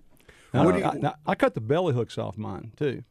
[0.52, 3.02] Now, Uh, I, now, I cut the belly hooks off mine too.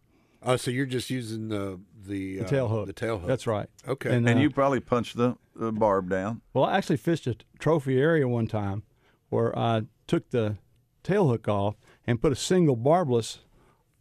[0.45, 2.88] Oh, so you're just using the the, The uh, tail hook.
[2.88, 3.27] The tail hook.
[3.27, 3.69] That's right.
[3.88, 4.13] Okay.
[4.13, 6.41] And, and uh, you probably punched the, the barb down.
[6.53, 8.84] Well, I actually fished a trophy area one time
[9.29, 10.58] where I took the
[11.01, 11.75] tail hook off
[12.06, 13.39] and put a single barbless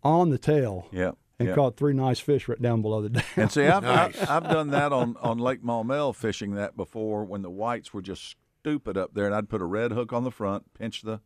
[0.02, 0.88] on the tail.
[0.90, 1.12] Yeah.
[1.38, 1.54] And yeah.
[1.54, 3.24] caught three nice fish right down below the dam.
[3.36, 7.42] And see, I've, I've, I've done that on, on Lake Maumelle fishing that before when
[7.42, 10.30] the whites were just stupid up there, and I'd put a red hook on the
[10.30, 11.20] front, pinch the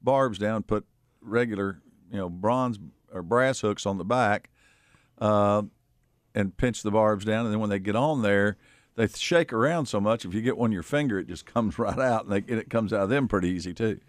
[0.00, 0.84] barbs down, put
[1.20, 2.80] regular, you know, bronze
[3.12, 4.50] or brass hooks on the back,
[5.22, 5.62] uh,
[6.34, 7.46] and pinch the barbs down.
[7.46, 8.56] And then when they get on there,
[8.96, 10.24] they shake around so much.
[10.24, 12.60] If you get one in your finger, it just comes right out, and, they, and
[12.60, 14.00] it comes out of them pretty easy too.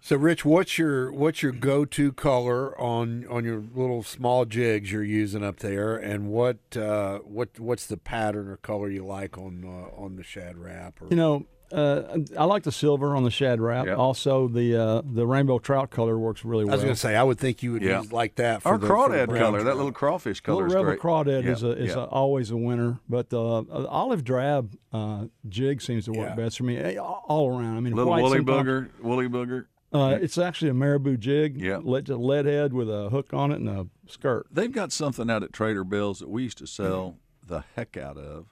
[0.00, 4.92] So, Rich, what's your what's your go to color on on your little small jigs
[4.92, 9.36] you're using up there, and what uh, what what's the pattern or color you like
[9.38, 11.00] on uh, on the Shad Rap?
[11.00, 13.86] Or, You know, uh, I like the silver on the Shad Rap.
[13.86, 13.98] Yep.
[13.98, 16.72] Also, the uh, the rainbow trout color works really well.
[16.72, 18.02] I was going to say, I would think you would Yeah.
[18.10, 20.68] like that for Or the, for the crawdad brown color, that little crawfish color Little
[20.68, 21.00] is rebel great.
[21.00, 22.02] crawdad Yeah, is a, is yeah.
[22.02, 26.34] a, always a winner, but the uh, olive drab uh, jig seems to work Yeah.
[26.36, 27.76] best for me eh, all around.
[27.76, 29.66] I mean, little woolly sometimes- booger, woolly booger.
[29.92, 31.58] Uh, it's actually a marabou jig.
[31.60, 31.78] Yeah.
[31.78, 34.46] Lead, lead head with a hook on it and a skirt.
[34.50, 38.18] They've got something out at Trader Bill's that we used to sell the heck out
[38.18, 38.46] of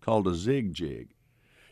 [0.00, 1.10] called a zig jig.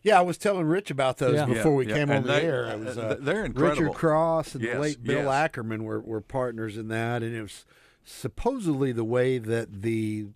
[0.05, 1.47] Yeah, I was telling Rich about those Yeah.
[1.47, 2.67] before we Yeah, came and on the they- air.
[2.67, 3.83] It was uh, uh, they're incredible.
[3.85, 5.33] Richard Cross and Yes, the late Bill yes.
[5.33, 7.65] Ackerman were, were partners in that, and it was
[8.05, 10.27] supposedly the way that the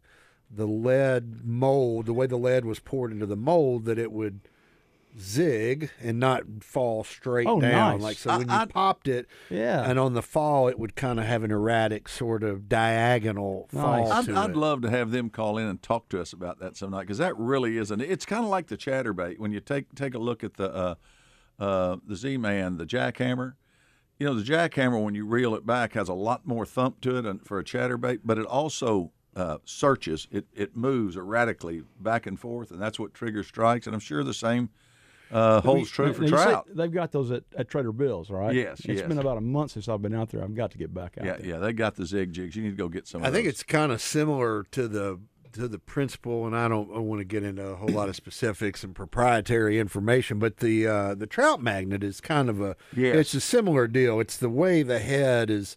[0.50, 4.40] the lead mold, the way the lead was poured into the mold, that it would
[5.20, 7.94] zig and not fall straight Oh, down.
[7.94, 8.02] nice.
[8.02, 9.88] Like so, I- when you I- popped it, Yeah.
[9.88, 14.12] and on the fall, it would kind of have an erratic sort of diagonal fall
[14.12, 14.56] I'd, to I'd it.
[14.56, 17.18] love to have them call in and talk to us about that some night because
[17.18, 18.00] that really is an.
[18.00, 20.94] It's kind of like the chatterbait when you take take a look at the uh,
[21.58, 23.54] uh, the Z Man, the jackhammer.
[24.18, 27.18] You know, the jackhammer, when you reel it back, has a lot more thump to
[27.18, 30.26] it and for a chatterbait, but it also uh, searches.
[30.32, 33.86] It it moves erratically back and forth, and that's what triggers strikes.
[33.86, 34.70] And I'm sure the same
[35.30, 36.66] uh, holds true for Now, you say trout.
[36.74, 38.54] They've got those at, at Trader Bill's, right?
[38.54, 39.08] Yes, It's yes.
[39.08, 40.42] been about a month since I've been out there.
[40.42, 41.46] I've got to get back out Yeah, there.
[41.46, 42.56] yeah, they got the zig jigs.
[42.56, 43.22] You need to go get some.
[43.22, 43.54] I of think those.
[43.54, 45.20] it's kind of similar to the
[45.52, 48.84] to the principle, and I don't want to get into a whole lot of specifics
[48.84, 53.16] and proprietary information, but the uh, the trout magnet is kind of a Yes.
[53.16, 54.20] it's a similar deal.
[54.20, 55.76] It's the way the head is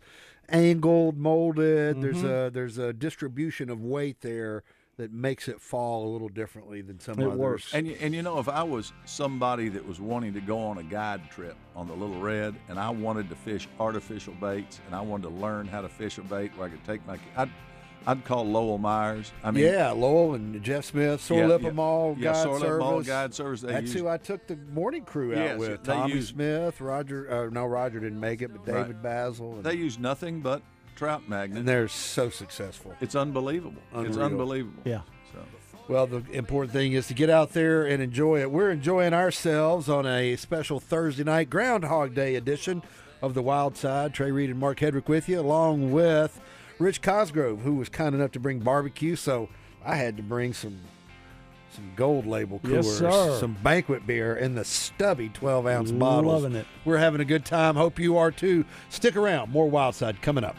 [0.50, 2.02] angled, molded.
[2.02, 2.48] There's Mm-hmm.
[2.48, 4.64] a there's a distribution of weight there
[5.02, 7.72] that makes it fall a little differently than some others.
[7.74, 10.78] And you, and you know, if I was somebody that was wanting to go on
[10.78, 14.96] a guide trip on the Little Red, and I wanted to fish artificial baits, and
[14.96, 17.50] I wanted to learn how to fish a bait where I could take my, I'd,
[18.06, 19.32] I'd call Lowell Myers.
[19.44, 21.70] I mean, yeah, Lowell and Jeff Smith, Sore Yeah, Lip yeah.
[21.70, 22.86] 'Em All Yeah, Guide Sore Lip Service.
[22.88, 25.60] 'Em All Guide Service, they That's use- who I took the morning crew out Yes,
[25.60, 25.84] with.
[25.84, 27.32] Tommy use- Smith, Roger.
[27.32, 28.82] Uh, no, Roger didn't make it, but Right.
[28.84, 29.56] David Basil.
[29.56, 30.62] And, they use nothing but
[31.02, 31.58] trout magnet.
[31.60, 32.94] and they're so successful.
[33.02, 33.82] It's unbelievable.
[33.96, 34.84] It's unbelievable.
[34.86, 35.02] Yeah.
[35.34, 35.40] So.
[35.88, 38.52] Well, the important thing is to get out there and enjoy it.
[38.52, 42.84] We're enjoying ourselves on a special Thursday night Groundhog Day edition
[43.20, 44.14] of the Wild Side.
[44.14, 46.40] Trey Reid and Mark Hedrick with you, along with
[46.78, 49.16] Rich Cosgrove, who was kind enough to bring barbecue.
[49.16, 49.50] So
[49.84, 50.80] I had to bring some
[51.76, 53.40] some gold label Yes, coolers, sir.
[53.40, 56.44] some banquet beer in the stubby 12 ounce bottles.
[56.44, 56.68] Loving it.
[56.84, 57.76] We're having a good time.
[57.76, 58.66] Hope you are too.
[58.90, 59.52] Stick around.
[59.52, 60.58] More Wild Side coming up.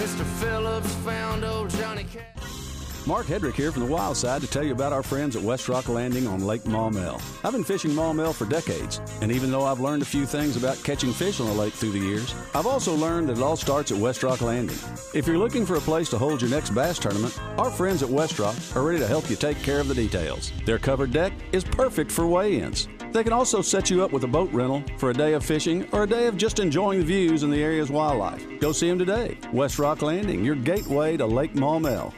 [0.00, 0.24] Mr.
[0.40, 3.06] Phillips found old Johnny Cash.
[3.06, 5.68] Mark Hedrick here from the Wild Side to tell you about our friends at West
[5.68, 7.20] Rock Landing on Lake Maumelle.
[7.44, 10.82] I've been fishing Maumelle for decades, and even though I've learned a few things about
[10.84, 13.92] catching fish on the lake through the years, I've also learned that it all starts
[13.92, 14.78] at West Rock Landing.
[15.12, 18.08] If you're looking for a place to hold your next bass tournament, our friends at
[18.08, 20.50] West Rock are ready to help you take care of the details.
[20.64, 22.88] Their covered deck is perfect for weigh-ins.
[23.12, 25.86] They can also set you up with a boat rental for a day of fishing
[25.92, 28.44] or a day of just enjoying the views and the area's wildlife.
[28.60, 29.36] Go see them today.
[29.52, 32.14] West Rock Landing, your gateway to Lake Maumelle.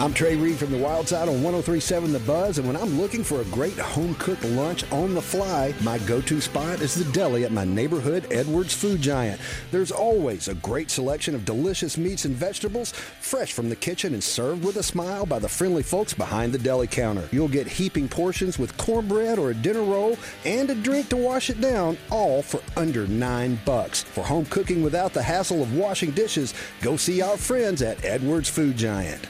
[0.00, 3.24] I'm Trey Reid from the Wild Side on 1037 The Buzz, and when I'm looking
[3.24, 7.10] for a great home cooked lunch on the fly, my go to spot is the
[7.10, 9.40] deli at my neighborhood Edwards Food Giant.
[9.72, 14.22] There's always a great selection of delicious meats and vegetables, fresh from the kitchen and
[14.22, 17.28] served with a smile by the friendly folks behind the deli counter.
[17.32, 21.50] You'll get heaping portions with cornbread or a dinner roll and a drink to wash
[21.50, 24.04] it down, all for under nine bucks.
[24.04, 28.48] For home cooking without the hassle of washing dishes, go see our friends at Edwards
[28.48, 29.26] Food Giant.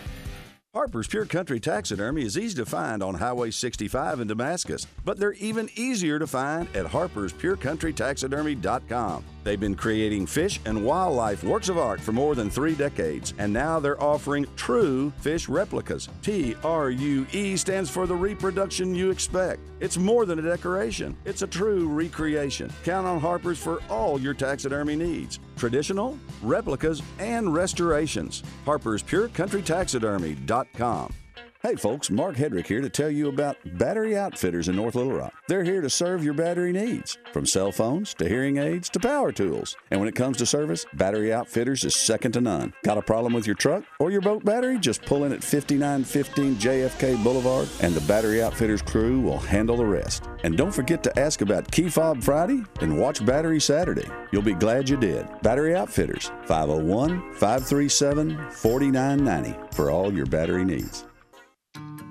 [0.79, 5.33] Harper's Pure Country Taxidermy is easy to find on Highway 65 in Damascus, but they're
[5.33, 9.25] even easier to find at harperspurecountrytaxidermy.com.
[9.49, 13.51] They've been creating fish and wildlife works of art for more than three decades, and
[13.51, 16.07] now they're offering true fish replicas.
[16.21, 19.63] T R U E stands for the reproduction you expect.
[19.81, 22.71] It's more than a decoration, it's a true recreation.
[22.85, 28.43] Count on Harper's for all your taxidermy needs traditional, replicas, and restorations.
[28.67, 31.15] Harper's Pure Country Taxidermy.com.
[31.61, 35.35] Hey folks, Mark Hedrick here to tell you about Battery Outfitters in North Little Rock.
[35.49, 39.33] They're here to serve your battery needs, from cell phones to hearing aids to power
[39.33, 39.77] tools.
[39.91, 42.75] And when it comes to service, Battery Outfitters is second to none.
[42.85, 44.79] Got a problem with your truck or your boat battery?
[44.79, 49.85] Just pull in at 5915 JFK Boulevard and the Battery Outfitters crew will handle the
[49.85, 50.29] rest.
[50.45, 54.09] And don't forget to ask about Key Fob Friday and watch Battery Saturday.
[54.31, 55.27] You'll be glad you did.
[55.43, 61.08] Battery Outfitters, 501 537 4990 for all your battery needs.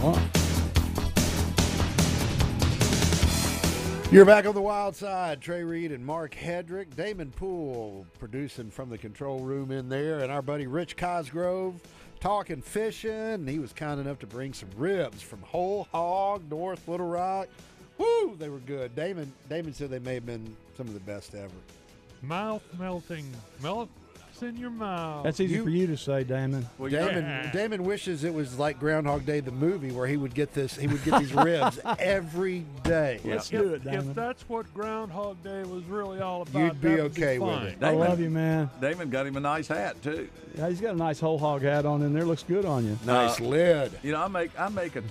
[0.00, 0.41] one.
[4.12, 5.40] You're back on the wild side.
[5.40, 6.94] Trey Reid and Mark Hedrick.
[6.94, 10.18] Damon Poole producing from the control room in there.
[10.18, 11.80] And our buddy Rich Cosgrove
[12.20, 13.46] talking fishing.
[13.46, 17.48] He was kind enough to bring some ribs from Whole Hog, North Little Rock.
[17.96, 18.94] Woo, they were good.
[18.94, 21.48] Damon Damon said they may have been some of the best ever.
[22.20, 23.24] Mouth melting.
[24.42, 25.24] Melts in your mouth.
[25.24, 26.66] That's easy You- for you to say, Damon.
[26.78, 30.76] Damon Damon wishes it was like Groundhog Day, the movie, where he would get this.
[30.76, 33.20] He would get these ribs every day.
[33.24, 37.12] Let's if, If that's what Groundhog Day was really all about, You'd be that would
[37.12, 37.66] okay with fine.
[37.68, 37.78] it.
[37.82, 38.70] I love you, man.
[38.80, 40.28] Damon got him a nice hat too.
[40.56, 42.24] Yeah, he's got a nice whole hog hat on in there.
[42.24, 42.98] Looks good on you.
[43.06, 43.92] Nice Uh, lid.
[44.02, 45.02] You know, I make I make a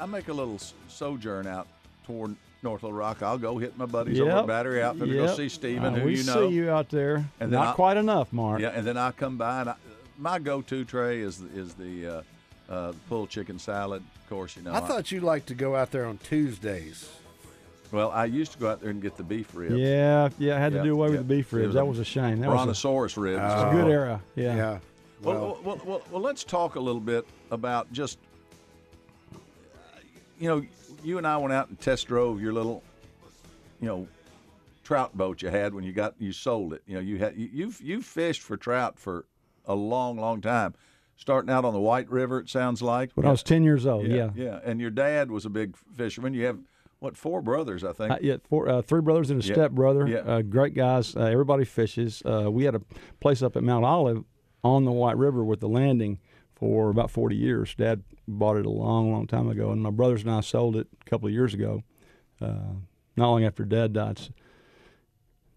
[0.00, 1.66] uh, make a little s- sojourn out
[2.06, 3.22] toward North Little Rock.
[3.22, 4.38] I'll go hit my buddies over Yep.
[4.38, 6.48] at Battery Outfit to go see Steven, Uh, who we you know.
[6.48, 7.24] see you out there.
[7.38, 8.60] then Not I- quite enough, Mark.
[8.60, 9.74] Yeah, and then I come by and I,
[10.18, 12.22] my go-to tray is is the uh,
[12.72, 14.02] uh, pulled chicken salad.
[14.22, 14.72] Of course, you know.
[14.72, 17.10] I thought you liked to go out there on Tuesdays.
[17.90, 19.74] Well, I used to go out there and get the beef ribs.
[19.74, 21.18] Yeah, yeah, I had to do away yeah.
[21.18, 21.66] with the beef ribs.
[21.68, 22.40] was That a was a shame.
[22.40, 23.38] That was a, Brontosaurus ribs.
[23.38, 24.20] it was a good era.
[24.34, 24.56] Yeah.
[24.56, 24.78] Yeah.
[25.22, 28.18] Well, well, well, well, well, let's talk a little bit about just,
[30.40, 30.64] you know,
[31.02, 32.82] you and I went out and test drove your little,
[33.80, 34.08] you know,
[34.84, 36.82] trout boat you had when you got you sold it.
[36.86, 39.26] You know, you had you you've you've fished for trout for
[39.66, 40.74] a long, long time.
[41.16, 43.12] Starting out on the White River, it sounds like.
[43.14, 44.30] When I was 10 years old, yeah.
[44.34, 44.58] yeah.
[44.64, 46.34] And your dad was a big fisherman.
[46.34, 46.58] You have
[46.98, 48.10] what four brothers, I think.
[48.12, 50.08] Uh, yeah, four, uh, three brothers and a Yeah, step brother.
[50.08, 50.18] yeah.
[50.20, 51.14] Uh, great guys.
[51.14, 52.22] Uh, everybody fishes.
[52.24, 52.80] Uh, we had a
[53.20, 54.24] place up at Mount Olive
[54.64, 56.18] on the White River with the landing
[56.62, 57.74] for about 40 years.
[57.74, 60.86] Dad bought it a long, long time ago, and my brothers and I sold it
[61.04, 61.82] a couple of years ago.
[62.40, 62.76] Uh,
[63.16, 64.20] not long after Dad died.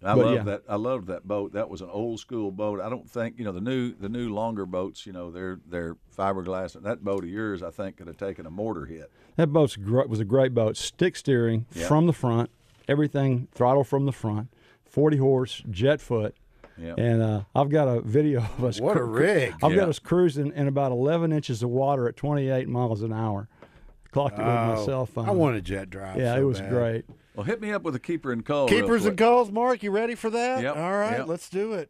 [0.04, 0.42] I love yeah.
[0.42, 0.64] that.
[0.68, 1.54] I loved that boat.
[1.54, 2.82] That was an old school boat.
[2.82, 5.06] I don't think you know the new the new longer boats.
[5.06, 6.76] You know they're they're fiberglass.
[6.76, 9.12] And that boat of yours, I think, could have taken a mortar hit.
[9.36, 10.76] That boat gr- was a great boat.
[10.76, 11.88] Stick steering Yeah.
[11.88, 12.50] from the front,
[12.88, 14.50] everything throttle from the front,
[14.86, 16.36] 40 horse, jet foot.
[16.78, 16.94] Yeah.
[16.98, 18.82] And uh, I've got a video of us.
[18.82, 19.54] What a rig.
[19.64, 19.78] I've Yeah.
[19.82, 23.48] got us cruising in about 11 inches of water at 28 miles an hour.
[24.12, 25.28] Clocked it with my Oh, cell phone.
[25.28, 26.18] I want a jet drive.
[26.18, 26.70] Yeah, so it was bad.
[26.70, 27.06] great.
[27.36, 28.68] Well, hit me up with a keeper and call.
[28.68, 29.84] real Keepers and calls, Mark.
[29.84, 30.62] You ready for that?
[30.64, 31.28] Yep, All right, yep.
[31.28, 31.90] let's do it.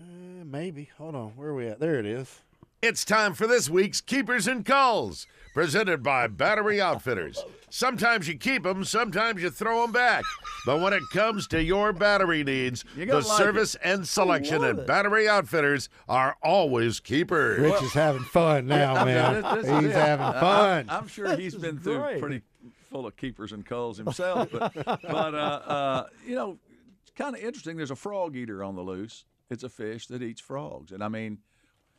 [0.00, 0.90] Uh, maybe.
[0.98, 1.28] Hold on.
[1.30, 1.80] Where are we at?
[1.80, 2.40] There it is.
[2.82, 5.26] It's time for this week's Keepers and Calls,
[5.60, 7.42] presented by Battery Outfitters.
[7.70, 10.22] Sometimes you keep them, sometimes you throw them back.
[10.66, 13.80] But when it comes to your battery needs, You the like service it.
[13.82, 14.86] and selection love at it.
[14.86, 17.58] Battery Outfitters are always keepers.
[17.58, 19.40] Rich is having fun now, man.
[19.42, 19.94] This- this He's it.
[19.94, 20.86] having fun.
[20.90, 22.20] I'm, I'm sure he's been through great.
[22.20, 22.42] pretty
[22.90, 24.50] full of keepers and culls himself.
[24.52, 25.02] But, but
[25.34, 26.58] uh, uh, you know,
[27.00, 27.78] it's kind of interesting.
[27.78, 29.24] There's a frog eater on the loose.
[29.48, 31.38] It's a fish that eats frogs, and I mean,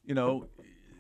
[0.06, 0.46] you know,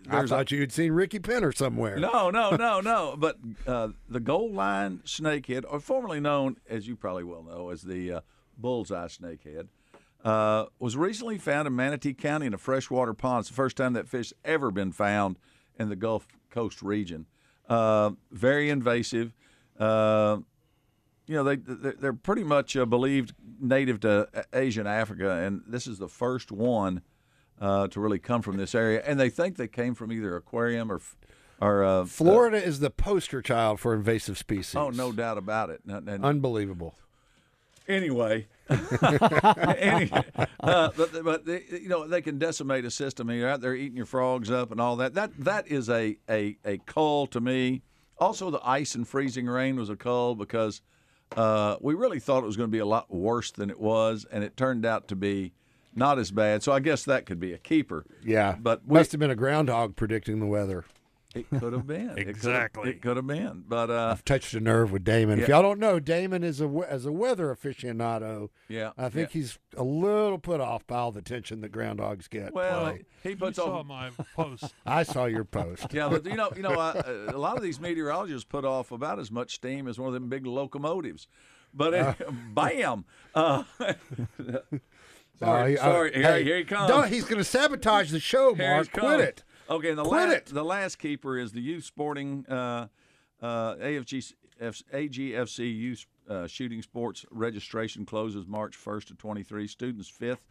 [0.09, 1.97] I a- thought you'd seen Ricky Penner somewhere.
[1.97, 3.15] No, no, no, no.
[3.19, 7.81] But uh, the gold line snakehead, or formerly known, as you probably well know, as
[7.81, 8.21] the uh,
[8.57, 9.67] bullseye snakehead,
[10.23, 13.41] uh, was recently found in Manatee County in a freshwater pond.
[13.41, 15.37] It's the first time that fish ever been found
[15.79, 17.25] in the Gulf Coast region.
[17.69, 19.33] Uh, very invasive.
[19.79, 20.37] Uh,
[21.27, 25.85] you know, they they're pretty much uh, believed native to Asia and Africa, and this
[25.85, 27.01] is the first one
[27.59, 29.01] uh, to really come from this area.
[29.05, 31.01] And they think they came from either aquarium or
[31.59, 34.75] or uh, Florida is the poster child for invasive species.
[34.75, 35.81] Oh, no doubt about it.
[35.87, 36.93] And- and- Unbelievable.
[37.87, 40.11] anyway, Any-
[40.59, 43.31] uh, but, but they, you know they can decimate a system.
[43.31, 45.13] You're out there eating your frogs up and all that.
[45.15, 47.81] That that is a a a cull to me.
[48.19, 50.81] Also, the ice and freezing rain was a cull because
[51.35, 54.25] uh, we really thought it was going to be a lot worse than it was,
[54.31, 55.53] and it turned out to be
[55.97, 56.63] not as bad.
[56.63, 58.05] So I guess that could be a keeper.
[58.23, 60.85] Yeah, But we- must have been a groundhog predicting the weather.
[61.35, 62.09] It could have been.
[62.11, 62.89] It could have- Exactly.
[62.89, 63.63] It could have been.
[63.67, 65.39] But uh, I've touched a nerve with Damon.
[65.39, 68.49] If y'all don't know, Damon is a as a weather aficionado.
[68.69, 69.41] Yeah, I think yeah.
[69.41, 72.53] he's a little put off by all the attention that groundhogs get.
[72.53, 73.87] well, he You puts saw on.
[73.87, 74.73] my post.
[74.85, 75.87] I saw your post.
[75.93, 79.19] Yeah, but you know, you know, uh, a lot of these meteorologists put off about
[79.19, 81.27] as much steam as one of them big locomotives.
[81.73, 82.13] But uh,
[82.53, 83.05] bam!
[83.35, 83.63] Uh,
[85.39, 86.13] sorry, Uh, sorry.
[86.15, 86.89] uh, here, hey, here he comes.
[86.89, 88.91] don't- he's going to sabotage the show, Here Mark.
[88.91, 89.23] Quit comes.
[89.23, 89.43] it.
[89.69, 90.45] Okay, and the Quit last, it.
[90.47, 92.87] the last keeper is the youth sporting uh,
[93.41, 99.67] uh, AFG F, AGFC youth uh, shooting sports registration closes March 1st to 23.
[99.67, 100.45] Students fifth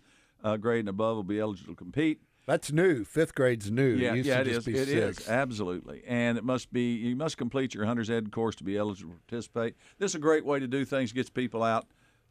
[0.45, 2.21] uh, grade and above will be eligible to compete.
[2.47, 3.05] That's new.
[3.05, 3.95] Fifth grade's new.
[3.97, 4.75] Yeah, it used yeah, to it just is.
[4.75, 6.95] be It is absolutely, and it must be.
[6.95, 9.75] You must complete your hunter's ed course to be eligible to participate.
[9.99, 11.11] This is a great way to do things.
[11.13, 11.87] Gets people out,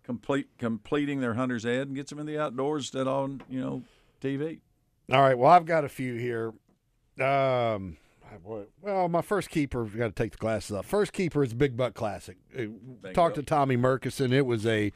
[0.05, 3.83] complete completing their hunter's ed, and gets them in the outdoors instead on you know
[4.21, 4.59] TV.
[5.11, 5.37] All right.
[5.37, 6.53] Well, I've got a few here.
[7.23, 7.97] Um,
[8.81, 9.83] well, my first keeper.
[9.83, 10.85] We got to take the glasses off.
[10.85, 12.37] First keeper is Big Buck Classic.
[12.57, 14.33] Uh, Talked to Tommy Murkison.
[14.33, 14.91] It was a,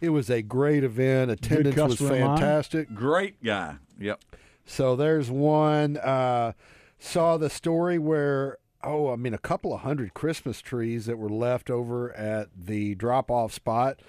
[0.00, 1.30] it was a great event.
[1.30, 2.94] Attendance was customer of fantastic.
[2.94, 3.76] Great guy.
[3.98, 4.20] Yep.
[4.66, 5.96] So there's one.
[5.96, 6.52] Uh,
[6.98, 11.28] saw the story where oh, I mean, a couple of hundred Christmas trees that were
[11.28, 14.00] left over at the drop-off spot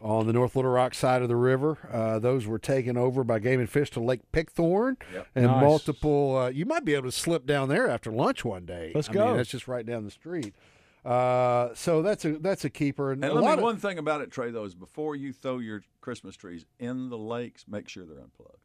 [0.00, 1.78] on the North Little Rock side of the river.
[1.92, 5.26] Uh, those were taken over by Game and Fish to Lake Pickthorn, Yep.
[5.34, 5.62] and Nice.
[5.62, 6.36] multiple.
[6.36, 8.92] Uh, you might be able to slip down there after lunch one day.
[8.94, 9.26] Let's I go.
[9.28, 10.54] Mean, that's just right down the street.
[11.04, 13.12] Uh, so that's a that's a keeper.
[13.12, 15.58] And, And let me, of- one thing about it, Trey, though, is before you throw
[15.58, 18.56] your Christmas trees in the lakes, make sure they're unplugged.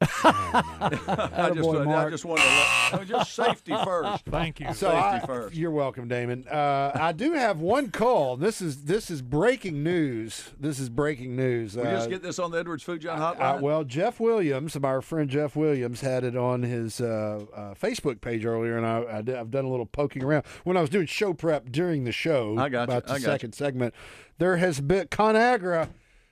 [0.24, 2.10] I just, Attaboy, I Mark.
[2.10, 4.24] just wanted to let, just safety first.
[4.30, 4.66] Thank you.
[4.68, 5.54] So Safety I- first.
[5.54, 6.46] you're welcome, Damon.
[6.48, 8.36] Uh, I do have one call.
[8.38, 10.50] This is this is breaking news.
[10.58, 11.76] This is breaking news.
[11.76, 13.58] We Uh, just get this on the Edwards Food Giant hotline.
[13.58, 18.22] uh, well, Jeff Williams, our friend Jeff Williams, had it on his uh, uh, Facebook
[18.22, 20.88] page earlier, and I, I did, I've done a little poking around when I was
[20.90, 22.56] doing show prep during the show.
[22.58, 22.84] I got you.
[22.84, 23.24] about the I got you.
[23.26, 23.94] second segment.
[24.38, 25.88] There has been Conagra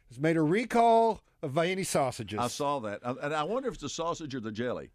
[0.09, 2.39] has made a recall of Viennese sausages.
[2.39, 4.91] I saw that, and I wonder if it's the sausage or the jelly.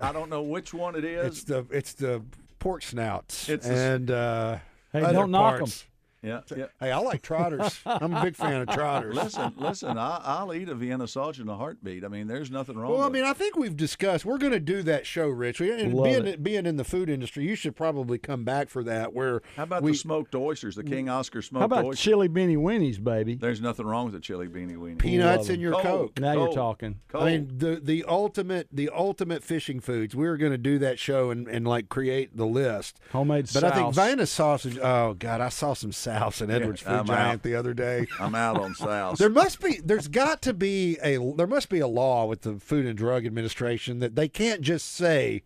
[0.00, 1.26] I don't know which one it is.
[1.26, 2.22] It's the it's the
[2.58, 4.58] pork snouts It's the- and uh,
[4.92, 5.86] Hey, other don't knock parts.
[6.24, 6.66] Yeah, yeah.
[6.80, 7.80] Hey, I like trotters.
[7.86, 9.14] I'm a big fan of trotters.
[9.14, 9.98] Listen, listen.
[9.98, 12.04] I, I'll eat a Vienna sausage in a heartbeat.
[12.04, 12.92] I mean, there's nothing wrong.
[12.92, 13.28] Well, I mean, it.
[13.28, 15.60] I think we've discussed we're going to do that show, Rich.
[15.60, 16.42] We- And Love being it.
[16.42, 19.12] being in the food industry, you should probably come back for that.
[19.12, 22.00] Where how about we, the smoked oysters, the King Oscar smoked How about oysters?
[22.04, 23.34] chili beanie weenies, baby?
[23.34, 24.98] There's nothing wrong with a chili beanie weenie.
[24.98, 25.60] peanuts Love in 'em.
[25.60, 25.84] your Cold.
[25.84, 26.20] coke?
[26.20, 27.00] Now you're talking.
[27.08, 27.24] Cold.
[27.24, 30.14] I mean, the the ultimate the ultimate fishing foods.
[30.14, 32.98] We were going to do that show and, and like create the list.
[33.12, 33.94] Homemade But I think.
[33.94, 34.78] Vienna sausage.
[34.78, 37.42] Oh God, I saw some souse in Edwards Food I'm Giant out.
[37.42, 38.06] the other day.
[38.20, 39.18] I'm out on South.
[39.18, 42.54] There must be, there's got to be a, there must be a law with the
[42.54, 45.42] Food and Drug Administration that they can't just say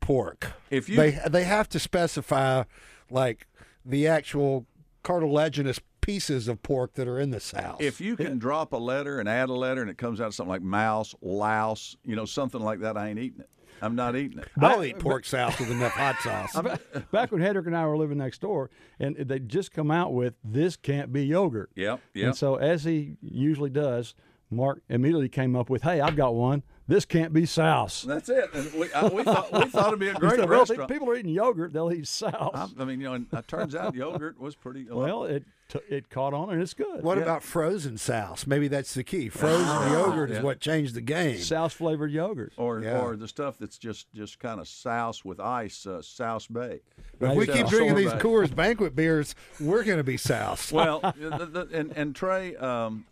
[0.00, 0.52] pork.
[0.70, 2.64] If you- they they have to specify
[3.10, 3.46] like
[3.84, 4.66] the actual
[5.02, 7.80] cartilaginous pieces of pork that are in the South.
[7.80, 10.50] If you can drop a letter and add a letter and it comes out something
[10.50, 13.48] like mouse, louse, you know, something like that, I ain't eating it.
[13.84, 14.48] I'm not eating it.
[14.60, 16.54] I'll eat pork sauce with enough hot sauce.
[17.12, 20.34] Back when Hedrick and I were living next door, and they just come out with
[20.42, 21.70] this can't be yogurt.
[21.74, 22.26] Yep, yep.
[22.26, 24.14] And so, as he usually does,
[24.50, 26.62] Mark immediately came up with, "Hey, I've got one.
[26.86, 28.50] This can't be souse." That's it.
[28.54, 30.90] And we, I, we thought we thought it'd be a great said, well, if restaurant.
[30.90, 32.52] people are eating yogurt, they'll eat souse.
[32.54, 34.88] I, I mean, you know, and it turns out yogurt was pretty.
[34.90, 37.02] Uh, well, it t- it caught on and it's good.
[37.02, 38.46] What about frozen souse?
[38.46, 39.28] Maybe that's the key.
[39.28, 41.38] Frozen yogurt is what changed the game.
[41.38, 42.52] souse flavored yogurt?
[42.56, 43.00] or Yeah.
[43.00, 46.80] or the stuff that's just just kind of souse with ice, uh, souse bay.
[47.20, 48.12] If we keep drinking these.
[48.12, 50.70] Coors banquet beers, we're going to be souse.
[50.72, 53.04] Well, the, the, and and Trey, um,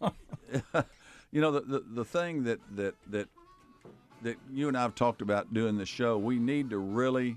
[1.30, 3.28] you know the, the the thing that that that
[4.22, 7.36] that you and I've talked about doing the show, we need to really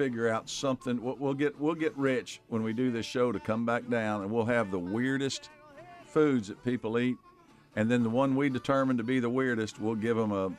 [0.00, 1.02] figure out something.
[1.02, 4.22] We'll, we'll get we'll get rich when we do this show to come back down,
[4.22, 5.50] and we'll have the weirdest
[6.06, 7.18] foods that people eat,
[7.76, 10.50] and then the one we determine to be the weirdest, we'll give them a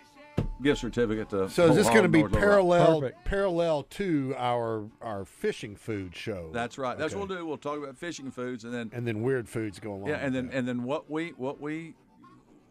[0.62, 1.50] gift certificate to.
[1.50, 3.26] So is this going to be North parallel Perfect.
[3.26, 6.52] parallel to our our fishing food show?
[6.54, 6.96] That's right.
[6.96, 7.44] That's what we'll do.
[7.44, 10.10] We'll talk about fishing foods, and then And then weird foods go along.
[10.10, 11.96] Yeah, and with then and then what we what we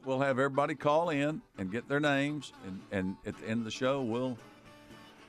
[0.04, 3.64] we'll have everybody call in and get their names, and and at the end of
[3.64, 4.38] the show we'll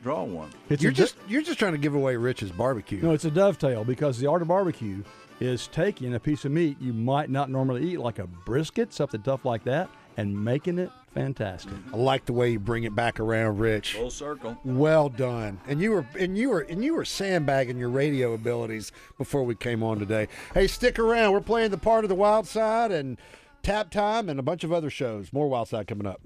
[0.01, 0.49] draw one.
[0.69, 3.01] It's you're a just you're just trying to give away Rich's barbecue.
[3.01, 5.03] No, it's a dovetail because the art of barbecue
[5.39, 9.21] is taking a piece of meat you might not normally eat, like a brisket, something
[9.21, 11.73] tough like that, and making it fantastic.
[11.91, 13.95] I like the way you bring it back around, Rich.
[13.95, 14.57] Full circle.
[14.63, 15.59] Well done.
[15.67, 19.55] And you were and you were and you were sandbagging your radio abilities before we
[19.55, 20.27] came on today.
[20.53, 21.33] Hey, stick around.
[21.33, 23.17] We're playing the part of the Wild Side and
[23.63, 25.33] Tap Time and a bunch of other shows.
[25.33, 26.21] More Wild Side coming up.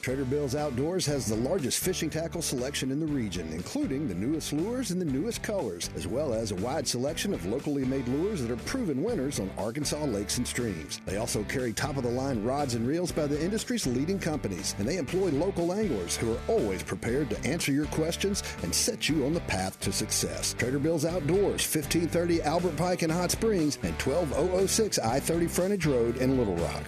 [0.00, 4.52] Trader Bill's Outdoors has the largest fishing tackle selection in the region, including the newest
[4.52, 8.40] lures and the newest colors, as well as a wide selection of locally made lures
[8.40, 11.00] that are proven winners on Arkansas lakes and streams.
[11.04, 14.74] They also carry top of the line rods and reels by the industry's leading companies,
[14.78, 19.08] and they employ local anglers who are always prepared to answer your questions and set
[19.08, 20.54] you on the path to success.
[20.54, 26.16] Trader Bill's Outdoors, 1530 Albert Pike in Hot Springs and 12006 I 30 Frontage Road
[26.16, 26.84] in Little Rock.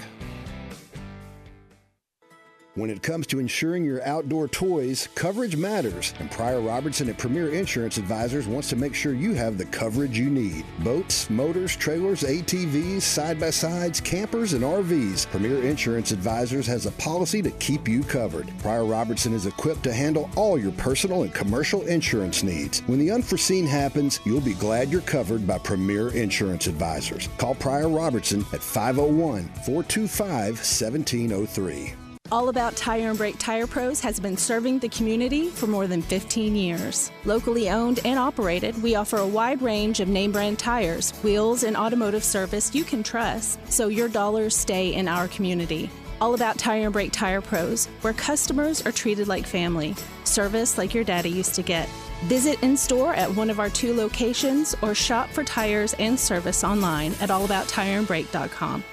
[2.81, 7.51] When it comes to insuring your outdoor toys, coverage matters, and Pryor Robertson at Premier
[7.51, 10.65] Insurance Advisors wants to make sure you have the coverage you need.
[10.79, 15.27] Boats, motors, trailers, ATVs, side by sides, campers, and RVs.
[15.27, 18.51] Premier Insurance Advisors has a policy to keep you covered.
[18.61, 22.81] Pryor Robertson is equipped to handle all your personal and commercial insurance needs.
[22.87, 27.29] When the unforeseen happens, you'll be glad you're covered by Premier Insurance Advisors.
[27.37, 32.00] Call Pryor Robertson at 501 425 1703.
[32.33, 36.01] All About Tire and Brake Tire Pros has been serving the community for more than
[36.01, 37.11] 15 years.
[37.25, 41.77] Locally owned and operated, we offer a wide range of name brand tires, wheels, and
[41.77, 45.91] automotive service you can trust so your dollars stay in our community.
[46.21, 50.95] All About Tire and Brake Tire Pros, where customers are treated like family, service like
[50.95, 51.89] your daddy used to get.
[52.27, 56.63] Visit in store at one of our two locations or shop for tires and service
[56.63, 58.85] online at allabouttireandbrake.com.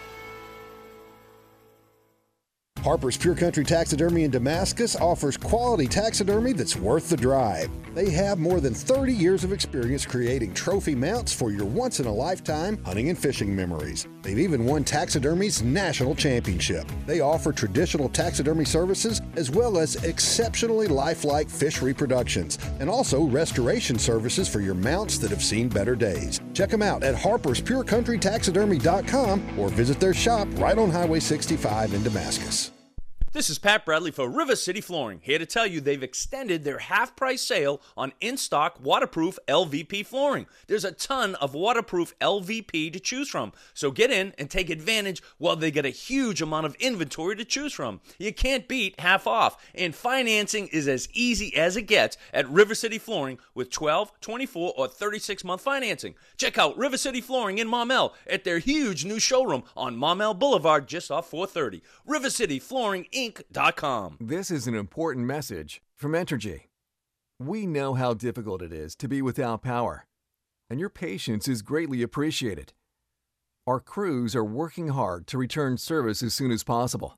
[2.87, 7.69] Harper's Pure Country Taxidermy in Damascus offers quality taxidermy that's worth the drive.
[7.93, 12.05] They have more than 30 years of experience creating trophy mounts for your once in
[12.05, 14.07] a lifetime hunting and fishing memories.
[14.21, 16.89] They've even won taxidermy's national championship.
[17.05, 23.99] They offer traditional taxidermy services as well as exceptionally lifelike fish reproductions and also restoration
[23.99, 26.39] services for your mounts that have seen better days.
[26.53, 32.71] Check them out at harperspurecountrytaxidermy.com or visit their shop right on Highway 65 in Damascus.
[33.37, 36.79] This is Pat Bradley for River City Flooring, here to tell you they've extended their
[36.79, 40.47] half price sale on in stock waterproof LVP flooring.
[40.65, 45.21] There's a ton of waterproof LVP to choose from, so get in and take advantage
[45.37, 48.01] while they get a huge amount of inventory to choose from.
[48.17, 52.73] You can't beat half off, and financing is as easy as it gets at River
[52.73, 56.15] City Flooring with 12, 24, or 36 month financing.
[56.37, 60.87] Check out River City Flooring in Maumelle at their huge new showroom on Maumelle Boulevard
[60.87, 61.83] just off 430.
[62.03, 63.26] River City Flooring Inc.
[64.19, 66.61] This is an important message from Entergy.
[67.39, 70.05] We know how difficult it is to be without power,
[70.69, 72.73] and your patience is greatly appreciated.
[73.65, 77.15] Our crews are working hard to return service as soon as possible.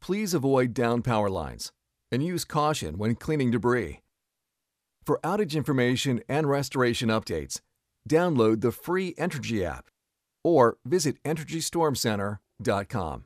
[0.00, 1.70] Please avoid down power lines
[2.10, 4.00] and use caution when cleaning debris.
[5.04, 7.60] For outage information and restoration updates,
[8.08, 9.86] download the free Entergy app
[10.42, 13.24] or visit EntergyStormCenter.com.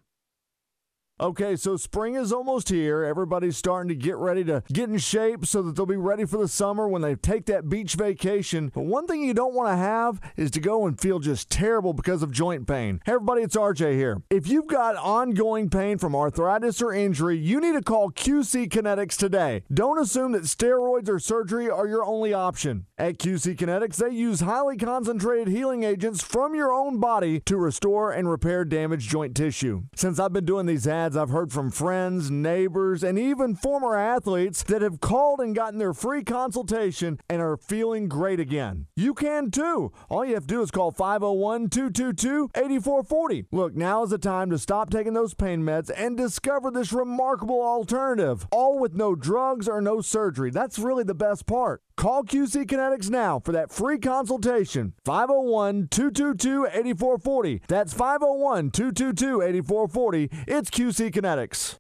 [1.19, 3.03] Okay, so spring is almost here.
[3.03, 6.37] Everybody's starting to get ready to get in shape so that they'll be ready for
[6.37, 8.71] the summer when they take that beach vacation.
[8.75, 11.95] But one thing you don't want to have is to go and feel just terrible
[11.95, 13.01] because of joint pain.
[13.07, 14.21] Hey, everybody, it's RJ here.
[14.29, 19.17] If you've got ongoing pain from arthritis or injury, you need to call QC Kinetics
[19.17, 19.63] today.
[19.73, 22.85] Don't assume that steroids or surgery are your only option.
[22.99, 28.13] At QC Kinetics, they use highly concentrated healing agents from your own body to restore
[28.13, 29.85] and repair damaged joint tissue.
[29.95, 34.63] Since I've been doing these ads, I've heard from friends, neighbors, and even former athletes
[34.63, 38.87] that have called and gotten their free consultation and are feeling great again.
[38.97, 39.93] You can too.
[40.09, 43.45] All you have to do is call 501 222 8440.
[43.53, 47.61] Look, now is the time to stop taking those pain meds and discover this remarkable
[47.61, 50.51] alternative, all with no drugs or no surgery.
[50.51, 51.83] That's really the best part.
[51.97, 54.93] Call QC Kinetics now for that free consultation.
[55.07, 57.63] 501 222 8440.
[57.69, 60.31] That's 501 222 8440.
[60.47, 61.79] It's QC Kinetics.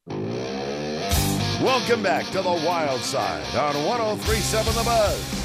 [1.62, 5.42] Welcome back to the Wild Side on 1037 The Buzz.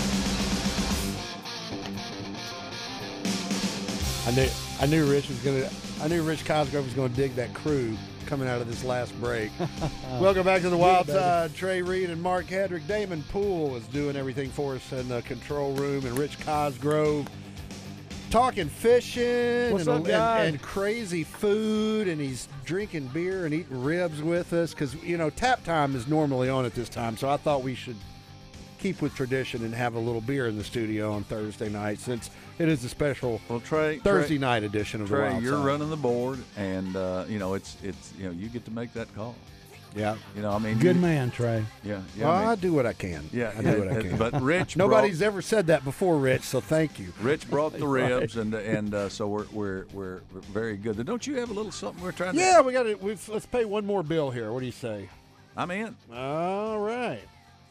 [4.26, 4.50] I knew
[4.80, 5.70] I knew Rich was gonna
[6.02, 7.98] I knew Rich Cosgrove was gonna dig that crew
[8.32, 9.52] coming out of this last break.
[10.22, 11.54] Welcome back to the Wild Side.
[11.54, 12.88] Trey Reid and Mark Hedrick.
[12.88, 17.28] Damon Poole is doing everything for us in the control room, and Rich Cosgrove
[18.30, 19.22] talking fishing
[19.78, 24.74] and, up, and, and crazy food, and he's drinking beer and eating ribs with us
[24.74, 27.18] because you know tap time is normally on at this time.
[27.18, 27.98] So I thought we should
[28.80, 32.30] keep with tradition and have a little beer in the studio on Thursday night since
[32.62, 35.54] it is a special well, Trey, Thursday Trey- night edition of the Trey, Wild you're
[35.58, 35.66] Side.
[35.66, 38.94] running the board, and uh, you know it's it's you know you get to make
[38.94, 39.36] that call.
[39.94, 41.66] Yeah, you know I mean Good you- man, Trey.
[41.84, 42.26] Yeah, yeah.
[42.26, 43.30] well, I, I, do what I can.
[43.34, 44.18] Yeah, I do what I can.
[44.18, 46.44] but Rich nobody's ever said that before, Rich.
[46.44, 47.12] So thank you.
[47.22, 48.10] Rich brought the Right.
[48.10, 51.04] ribs, and and uh, so we're, we're we're we're very good.
[51.06, 52.40] Don't you have a little something we're trying to?
[52.40, 52.98] Yeah, we got to.
[53.28, 54.52] Let's pay one more bill here.
[54.54, 55.10] What do you say?
[55.58, 55.94] I'm in.
[56.14, 57.20] All right.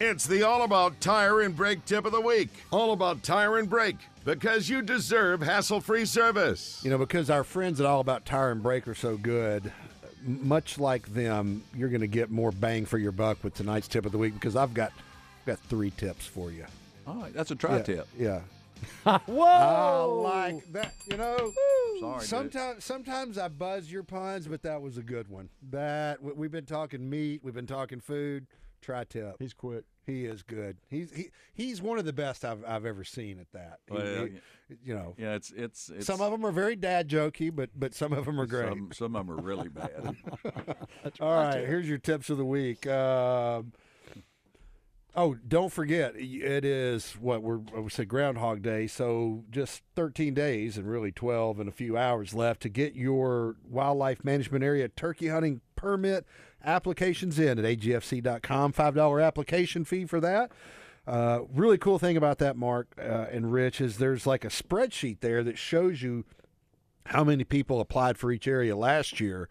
[0.03, 2.49] It's the All About Tire and Brake tip of the week.
[2.71, 6.81] All about tire and brake because you deserve hassle free service.
[6.83, 9.71] You know, because our friends at All About Tire and Brake are so good,
[10.25, 14.07] much like them, you're going to get more bang for your buck with tonight's tip
[14.07, 14.93] of the week because I've got
[15.45, 16.65] got three tips for you.
[17.07, 18.09] All right, that's a tri Yeah, tip.
[18.19, 18.41] Yeah.
[19.27, 19.45] Whoa!
[20.25, 20.95] I like that.
[21.11, 21.53] You know,
[22.01, 22.29] Sorry, dude.
[22.29, 25.51] sometimes sometimes I buzz your puns, but that was a good one.
[25.71, 28.47] That we've been talking meat, we've been talking food.
[28.81, 29.37] Tri tip.
[29.39, 29.85] He's quick.
[30.07, 30.79] He is good.
[30.89, 33.79] He's he he's one of the best I've I've ever seen at that.
[33.89, 37.09] He- Well, he- you know, Yeah, it's it's, it's some of them are very dad
[37.09, 38.69] jokey, but but some of them are great.
[38.69, 40.15] Some, some of them are really bad.
[41.21, 42.87] All right, here's your tips of the week.
[42.87, 43.73] Um,
[45.17, 50.77] oh, don't forget, it is what we're we said Groundhog Day, so just 13 days
[50.79, 55.29] and really 12 and a few hours left to get your wildlife management area turkey
[55.29, 56.25] hunting permit
[56.65, 58.73] applications in at agfc.com.
[58.73, 60.53] Five dollar application fee for that.
[61.07, 65.21] Uh, really cool thing about that, Mark uh, and Rich, is there's like a spreadsheet
[65.21, 66.25] there that shows you
[67.07, 69.49] how many people applied for each area last year.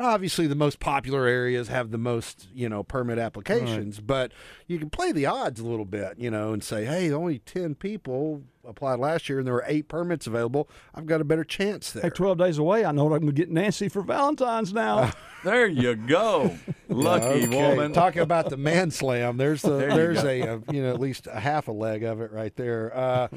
[0.00, 4.32] Obviously, the most popular areas have the most, you know, permit applications, but
[4.66, 7.74] you can play the odds a little bit, you know, and say, hey, only 10
[7.74, 10.68] people applied last year and there were eight permits available.
[10.94, 12.02] I've got a better chance there.
[12.02, 15.12] Hey, 12 days away, I know what I'm going to get Nancy for Valentine's now.
[15.44, 16.56] there you go,
[16.88, 17.92] lucky Okay, woman.
[17.92, 20.28] Talking about the man slam, there's the, There there's go.
[20.28, 22.96] a, a you know at least a half a leg of it right there.
[22.96, 23.28] Uh,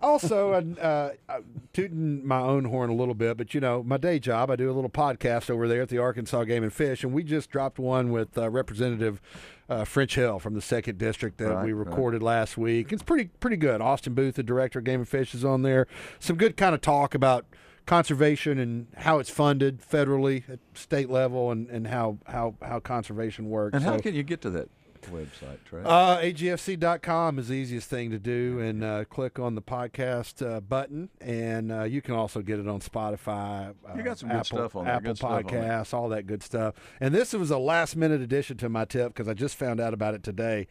[0.00, 1.40] also, uh, uh,
[1.72, 4.70] tooting my own horn a little bit, but you know my day job, I do
[4.70, 7.78] a little podcast over there at the Arkansas Game and Fish, and we just dropped
[7.78, 9.20] one with uh, Representative.
[9.68, 11.86] Uh, French Hill from the second district that Right, we right.
[11.86, 12.92] recorded last week.
[12.92, 13.80] It's pretty pretty good.
[13.80, 15.86] Austin Booth, the director of Game and Fish, is on there.
[16.18, 17.46] Some good kind of talk about
[17.86, 23.48] conservation and how it's funded federally at state level and, and how, how, how conservation
[23.48, 23.74] works.
[23.76, 24.68] and how So- can you get to that
[25.02, 25.82] website, Trey?
[25.84, 30.60] uh, AGFC.com is the easiest thing to do, and uh, click on the podcast uh,
[30.60, 33.74] button, and uh, you can also get it on Spotify.
[33.88, 35.62] Uh, You got some good Apple, stuff on there, Apple good stuff on there.
[35.62, 36.74] Podcasts, all that good stuff.
[37.00, 39.94] And this was a last minute addition to my tip because I just found out
[39.94, 40.66] about it today.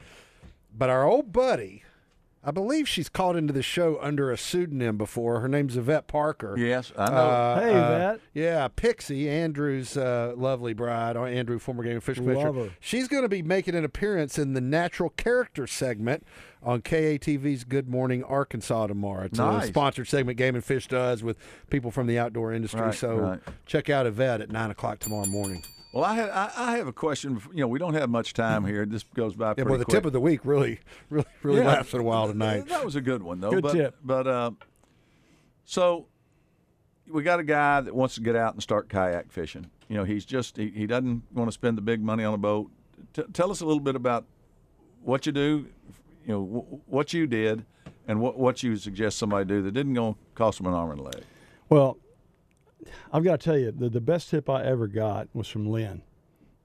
[0.75, 1.83] But our old buddy,
[2.41, 5.41] I believe she's called into the show under a pseudonym before.
[5.41, 6.57] Her name's Yvette Parker.
[6.57, 7.15] Yes, I know.
[7.15, 12.17] Uh, Hey, uh, Yeah, Pixie, Andrew's uh, lovely bride, or Andrew, former Game and Fish
[12.17, 12.51] Commissioner.
[12.51, 12.75] Love her.
[12.79, 16.25] She's going to be making an appearance in the Natural Character segment
[16.63, 19.25] on KATV's Good Morning Arkansas tomorrow.
[19.25, 21.37] It's a sponsored segment Game and Fish does with
[21.69, 22.79] people from the outdoor industry.
[22.81, 23.39] Right, so right.
[23.65, 25.61] check out Yvette at 9 o'clock tomorrow morning.
[25.91, 27.41] Well, I, had, I, I have a question.
[27.51, 28.85] You know, we don't have much time here.
[28.85, 29.95] This goes by Yeah, pretty well, the quick.
[29.97, 30.79] tip of the week really,
[31.09, 31.67] really, really Yeah.
[31.67, 32.67] lasted a while tonight.
[32.67, 33.49] That was a good one, though.
[33.51, 33.95] Good but, tip.
[34.03, 34.51] But uh,
[35.65, 36.05] so
[37.09, 39.69] we got a guy that wants to get out and start kayak fishing.
[39.87, 42.37] You know, he's just he, he doesn't want to spend the big money on a
[42.37, 42.69] boat.
[43.13, 44.25] T- tell us a little bit about
[45.01, 45.65] what you do.
[46.25, 47.65] You know, w- what you did,
[48.07, 50.99] and what what you suggest somebody do that didn't go cost them an arm and
[50.99, 51.23] a leg.
[51.69, 51.97] Well,
[53.13, 56.01] I've got to tell you, the, the best tip I ever got was from Lynn,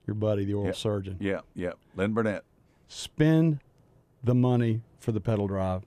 [0.07, 0.72] your buddy, the oral Yeah.
[0.72, 1.16] surgeon.
[1.20, 1.72] Yeah, yeah.
[1.97, 2.45] Lynn Burnett.
[2.89, 3.61] Spend
[4.22, 5.83] the money for the pedal drive.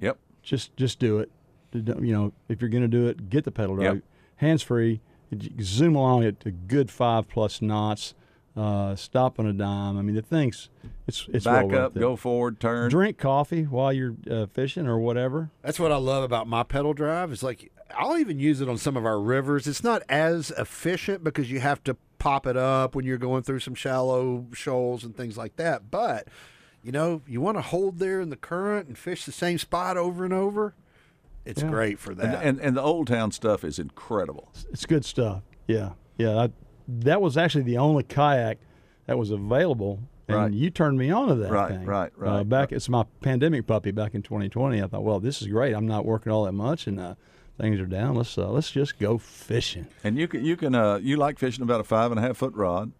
[0.00, 0.18] Yep.
[0.42, 1.30] Just just do it.
[1.72, 1.82] You
[2.12, 3.94] know, if you're going to do it, get the pedal drive.
[3.96, 4.04] Yep.
[4.36, 5.00] Hands free.
[5.60, 8.14] Zoom along at a good five plus knots.
[8.56, 9.96] Uh, stop on a dime.
[9.98, 10.68] I mean, the thing's
[11.06, 12.00] it's it's Back well worth up, it.
[12.00, 12.90] go forward, turn.
[12.90, 15.50] Drink coffee while you're uh, fishing or whatever.
[15.62, 17.30] That's what I love about my pedal drive.
[17.30, 19.66] It's like I'll even use it on some of our rivers.
[19.66, 23.60] It's not as efficient because you have to pop it up when you're going through
[23.60, 25.90] some shallow shoals and things like that.
[25.90, 26.28] But
[26.82, 29.96] you know, you want to hold there in the current and fish the same spot
[29.96, 30.74] over and over.
[31.44, 31.70] It's Yeah.
[31.70, 32.44] great for that.
[32.44, 34.52] and and the old town stuff is incredible.
[34.70, 35.42] It's good stuff.
[35.66, 36.36] Yeah, yeah.
[36.36, 36.50] I,
[36.88, 38.58] that was actually the only kayak
[39.06, 40.52] that was available, and Right.
[40.52, 41.86] you turned me on to that Right, thing.
[41.86, 42.48] right, Uh, right.
[42.48, 44.82] back, it's my pandemic puppy back in 2020.
[44.82, 45.74] I thought, well, this is great.
[45.74, 47.14] I'm not working all that much, and uh,
[47.58, 48.14] things are down.
[48.14, 49.86] Let's uh, let's just go fishing.
[50.04, 52.36] And you can you can uh, you like fishing about a five and a half
[52.38, 52.92] foot rod.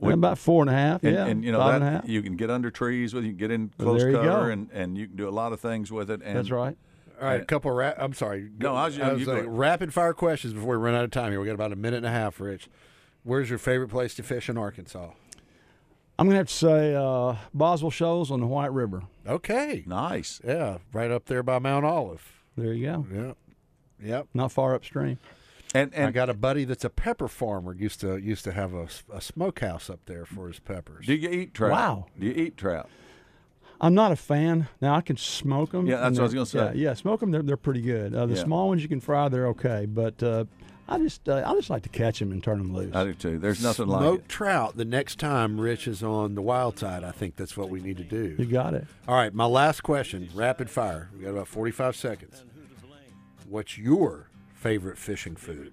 [0.00, 1.02] And about four and a half.
[1.04, 2.08] And, yeah, and you know five that and a half.
[2.08, 4.68] you can get under trees with you can get in close there you cover and,
[4.72, 6.20] and you can do a lot of things with it.
[6.22, 6.76] And That's right.
[7.18, 8.50] All right, a couple of ra- I'm sorry.
[8.58, 9.48] No, I was- you like, go.
[9.48, 11.40] rapid fire questions before we run out of time here.
[11.40, 12.68] We got about a minute and a half, Rich.
[13.22, 15.12] Where's your favorite place to fish in Arkansas?
[16.18, 19.02] I'm gonna have to say uh, Boswell Shoals on the White River.
[19.26, 20.42] Okay, nice.
[20.46, 22.42] Yeah, right up there by Mount Olive.
[22.56, 23.06] There you go.
[23.12, 23.36] Yep.
[24.02, 24.28] Yep.
[24.34, 25.18] Not far upstream.
[25.74, 27.74] And I got a buddy that's a pepper farmer.
[27.74, 31.06] Used to used to have a, a smokehouse up there for his peppers.
[31.06, 31.72] Do you eat trout?
[31.72, 32.06] Wow.
[32.18, 32.88] Do you eat trout?
[33.78, 34.68] I'm not a fan.
[34.80, 35.86] Now I can smoke them.
[35.86, 36.78] Yeah, that's what I was gonna say.
[36.78, 37.30] Yeah, yeah smoke them.
[37.30, 38.14] They're they're pretty good.
[38.14, 38.44] Uh, the Yeah.
[38.44, 39.28] small ones you can fry.
[39.28, 40.46] They're okay, but uh,
[40.88, 42.94] I just uh, I just like to catch them and turn them loose.
[42.94, 43.38] I do too.
[43.38, 47.04] There's nothing like Smoked trout the next time Rich is on the wild side.
[47.04, 48.34] I think that's what we need to do.
[48.38, 48.86] You got it.
[49.06, 51.10] All right, my last question, rapid fire.
[51.14, 52.44] We got about 45 seconds.
[53.48, 55.72] What's your favorite fishing food?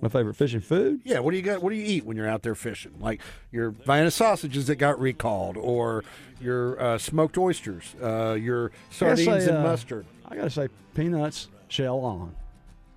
[0.00, 1.00] My favorite fishing food?
[1.04, 1.62] Yeah, what do you got?
[1.62, 2.92] What do you eat when you're out there fishing?
[2.98, 3.20] Like
[3.52, 6.02] your Vienna sausages that got recalled, or
[6.40, 10.04] your uh, smoked oysters, uh, your I sardines say, and uh, mustard.
[10.28, 12.34] I gotta say peanuts shell on.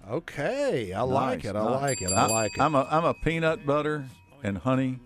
[0.09, 1.55] Okay, I like it.
[1.55, 2.11] I like it.
[2.11, 2.61] I I'm- like it.
[2.61, 4.05] I'm a I'm a peanut butter
[4.43, 4.99] and honey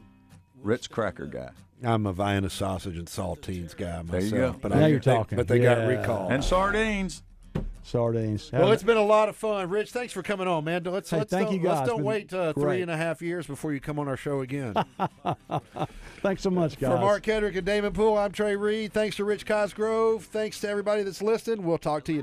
[0.61, 1.49] Ritz cracker guy.
[1.83, 4.11] I'm a Vienna sausage and saltines guy myself.
[4.11, 4.55] There you go.
[4.61, 5.35] But Now I, you're they- talking.
[5.35, 6.31] But they got recalled.
[6.31, 7.21] And sardines.
[7.83, 8.51] Sardines.
[8.53, 9.91] Well, it's been a lot of fun, Rich.
[9.91, 10.83] Thanks for coming on, man.
[10.83, 11.79] Let's Hey, let's thank don't, you, guys.
[11.79, 14.41] let's don't wait uh, three and a half years before you come on our show
[14.41, 14.75] again.
[16.21, 16.91] Thanks so much, guys.
[16.91, 18.93] For Mark Hedrick and Damon Poole, I'm Trey Reid.
[18.93, 20.25] Thanks to Rich Cosgrove.
[20.25, 21.65] Thanks to everybody that's listening.
[21.65, 22.19] We'll talk to you.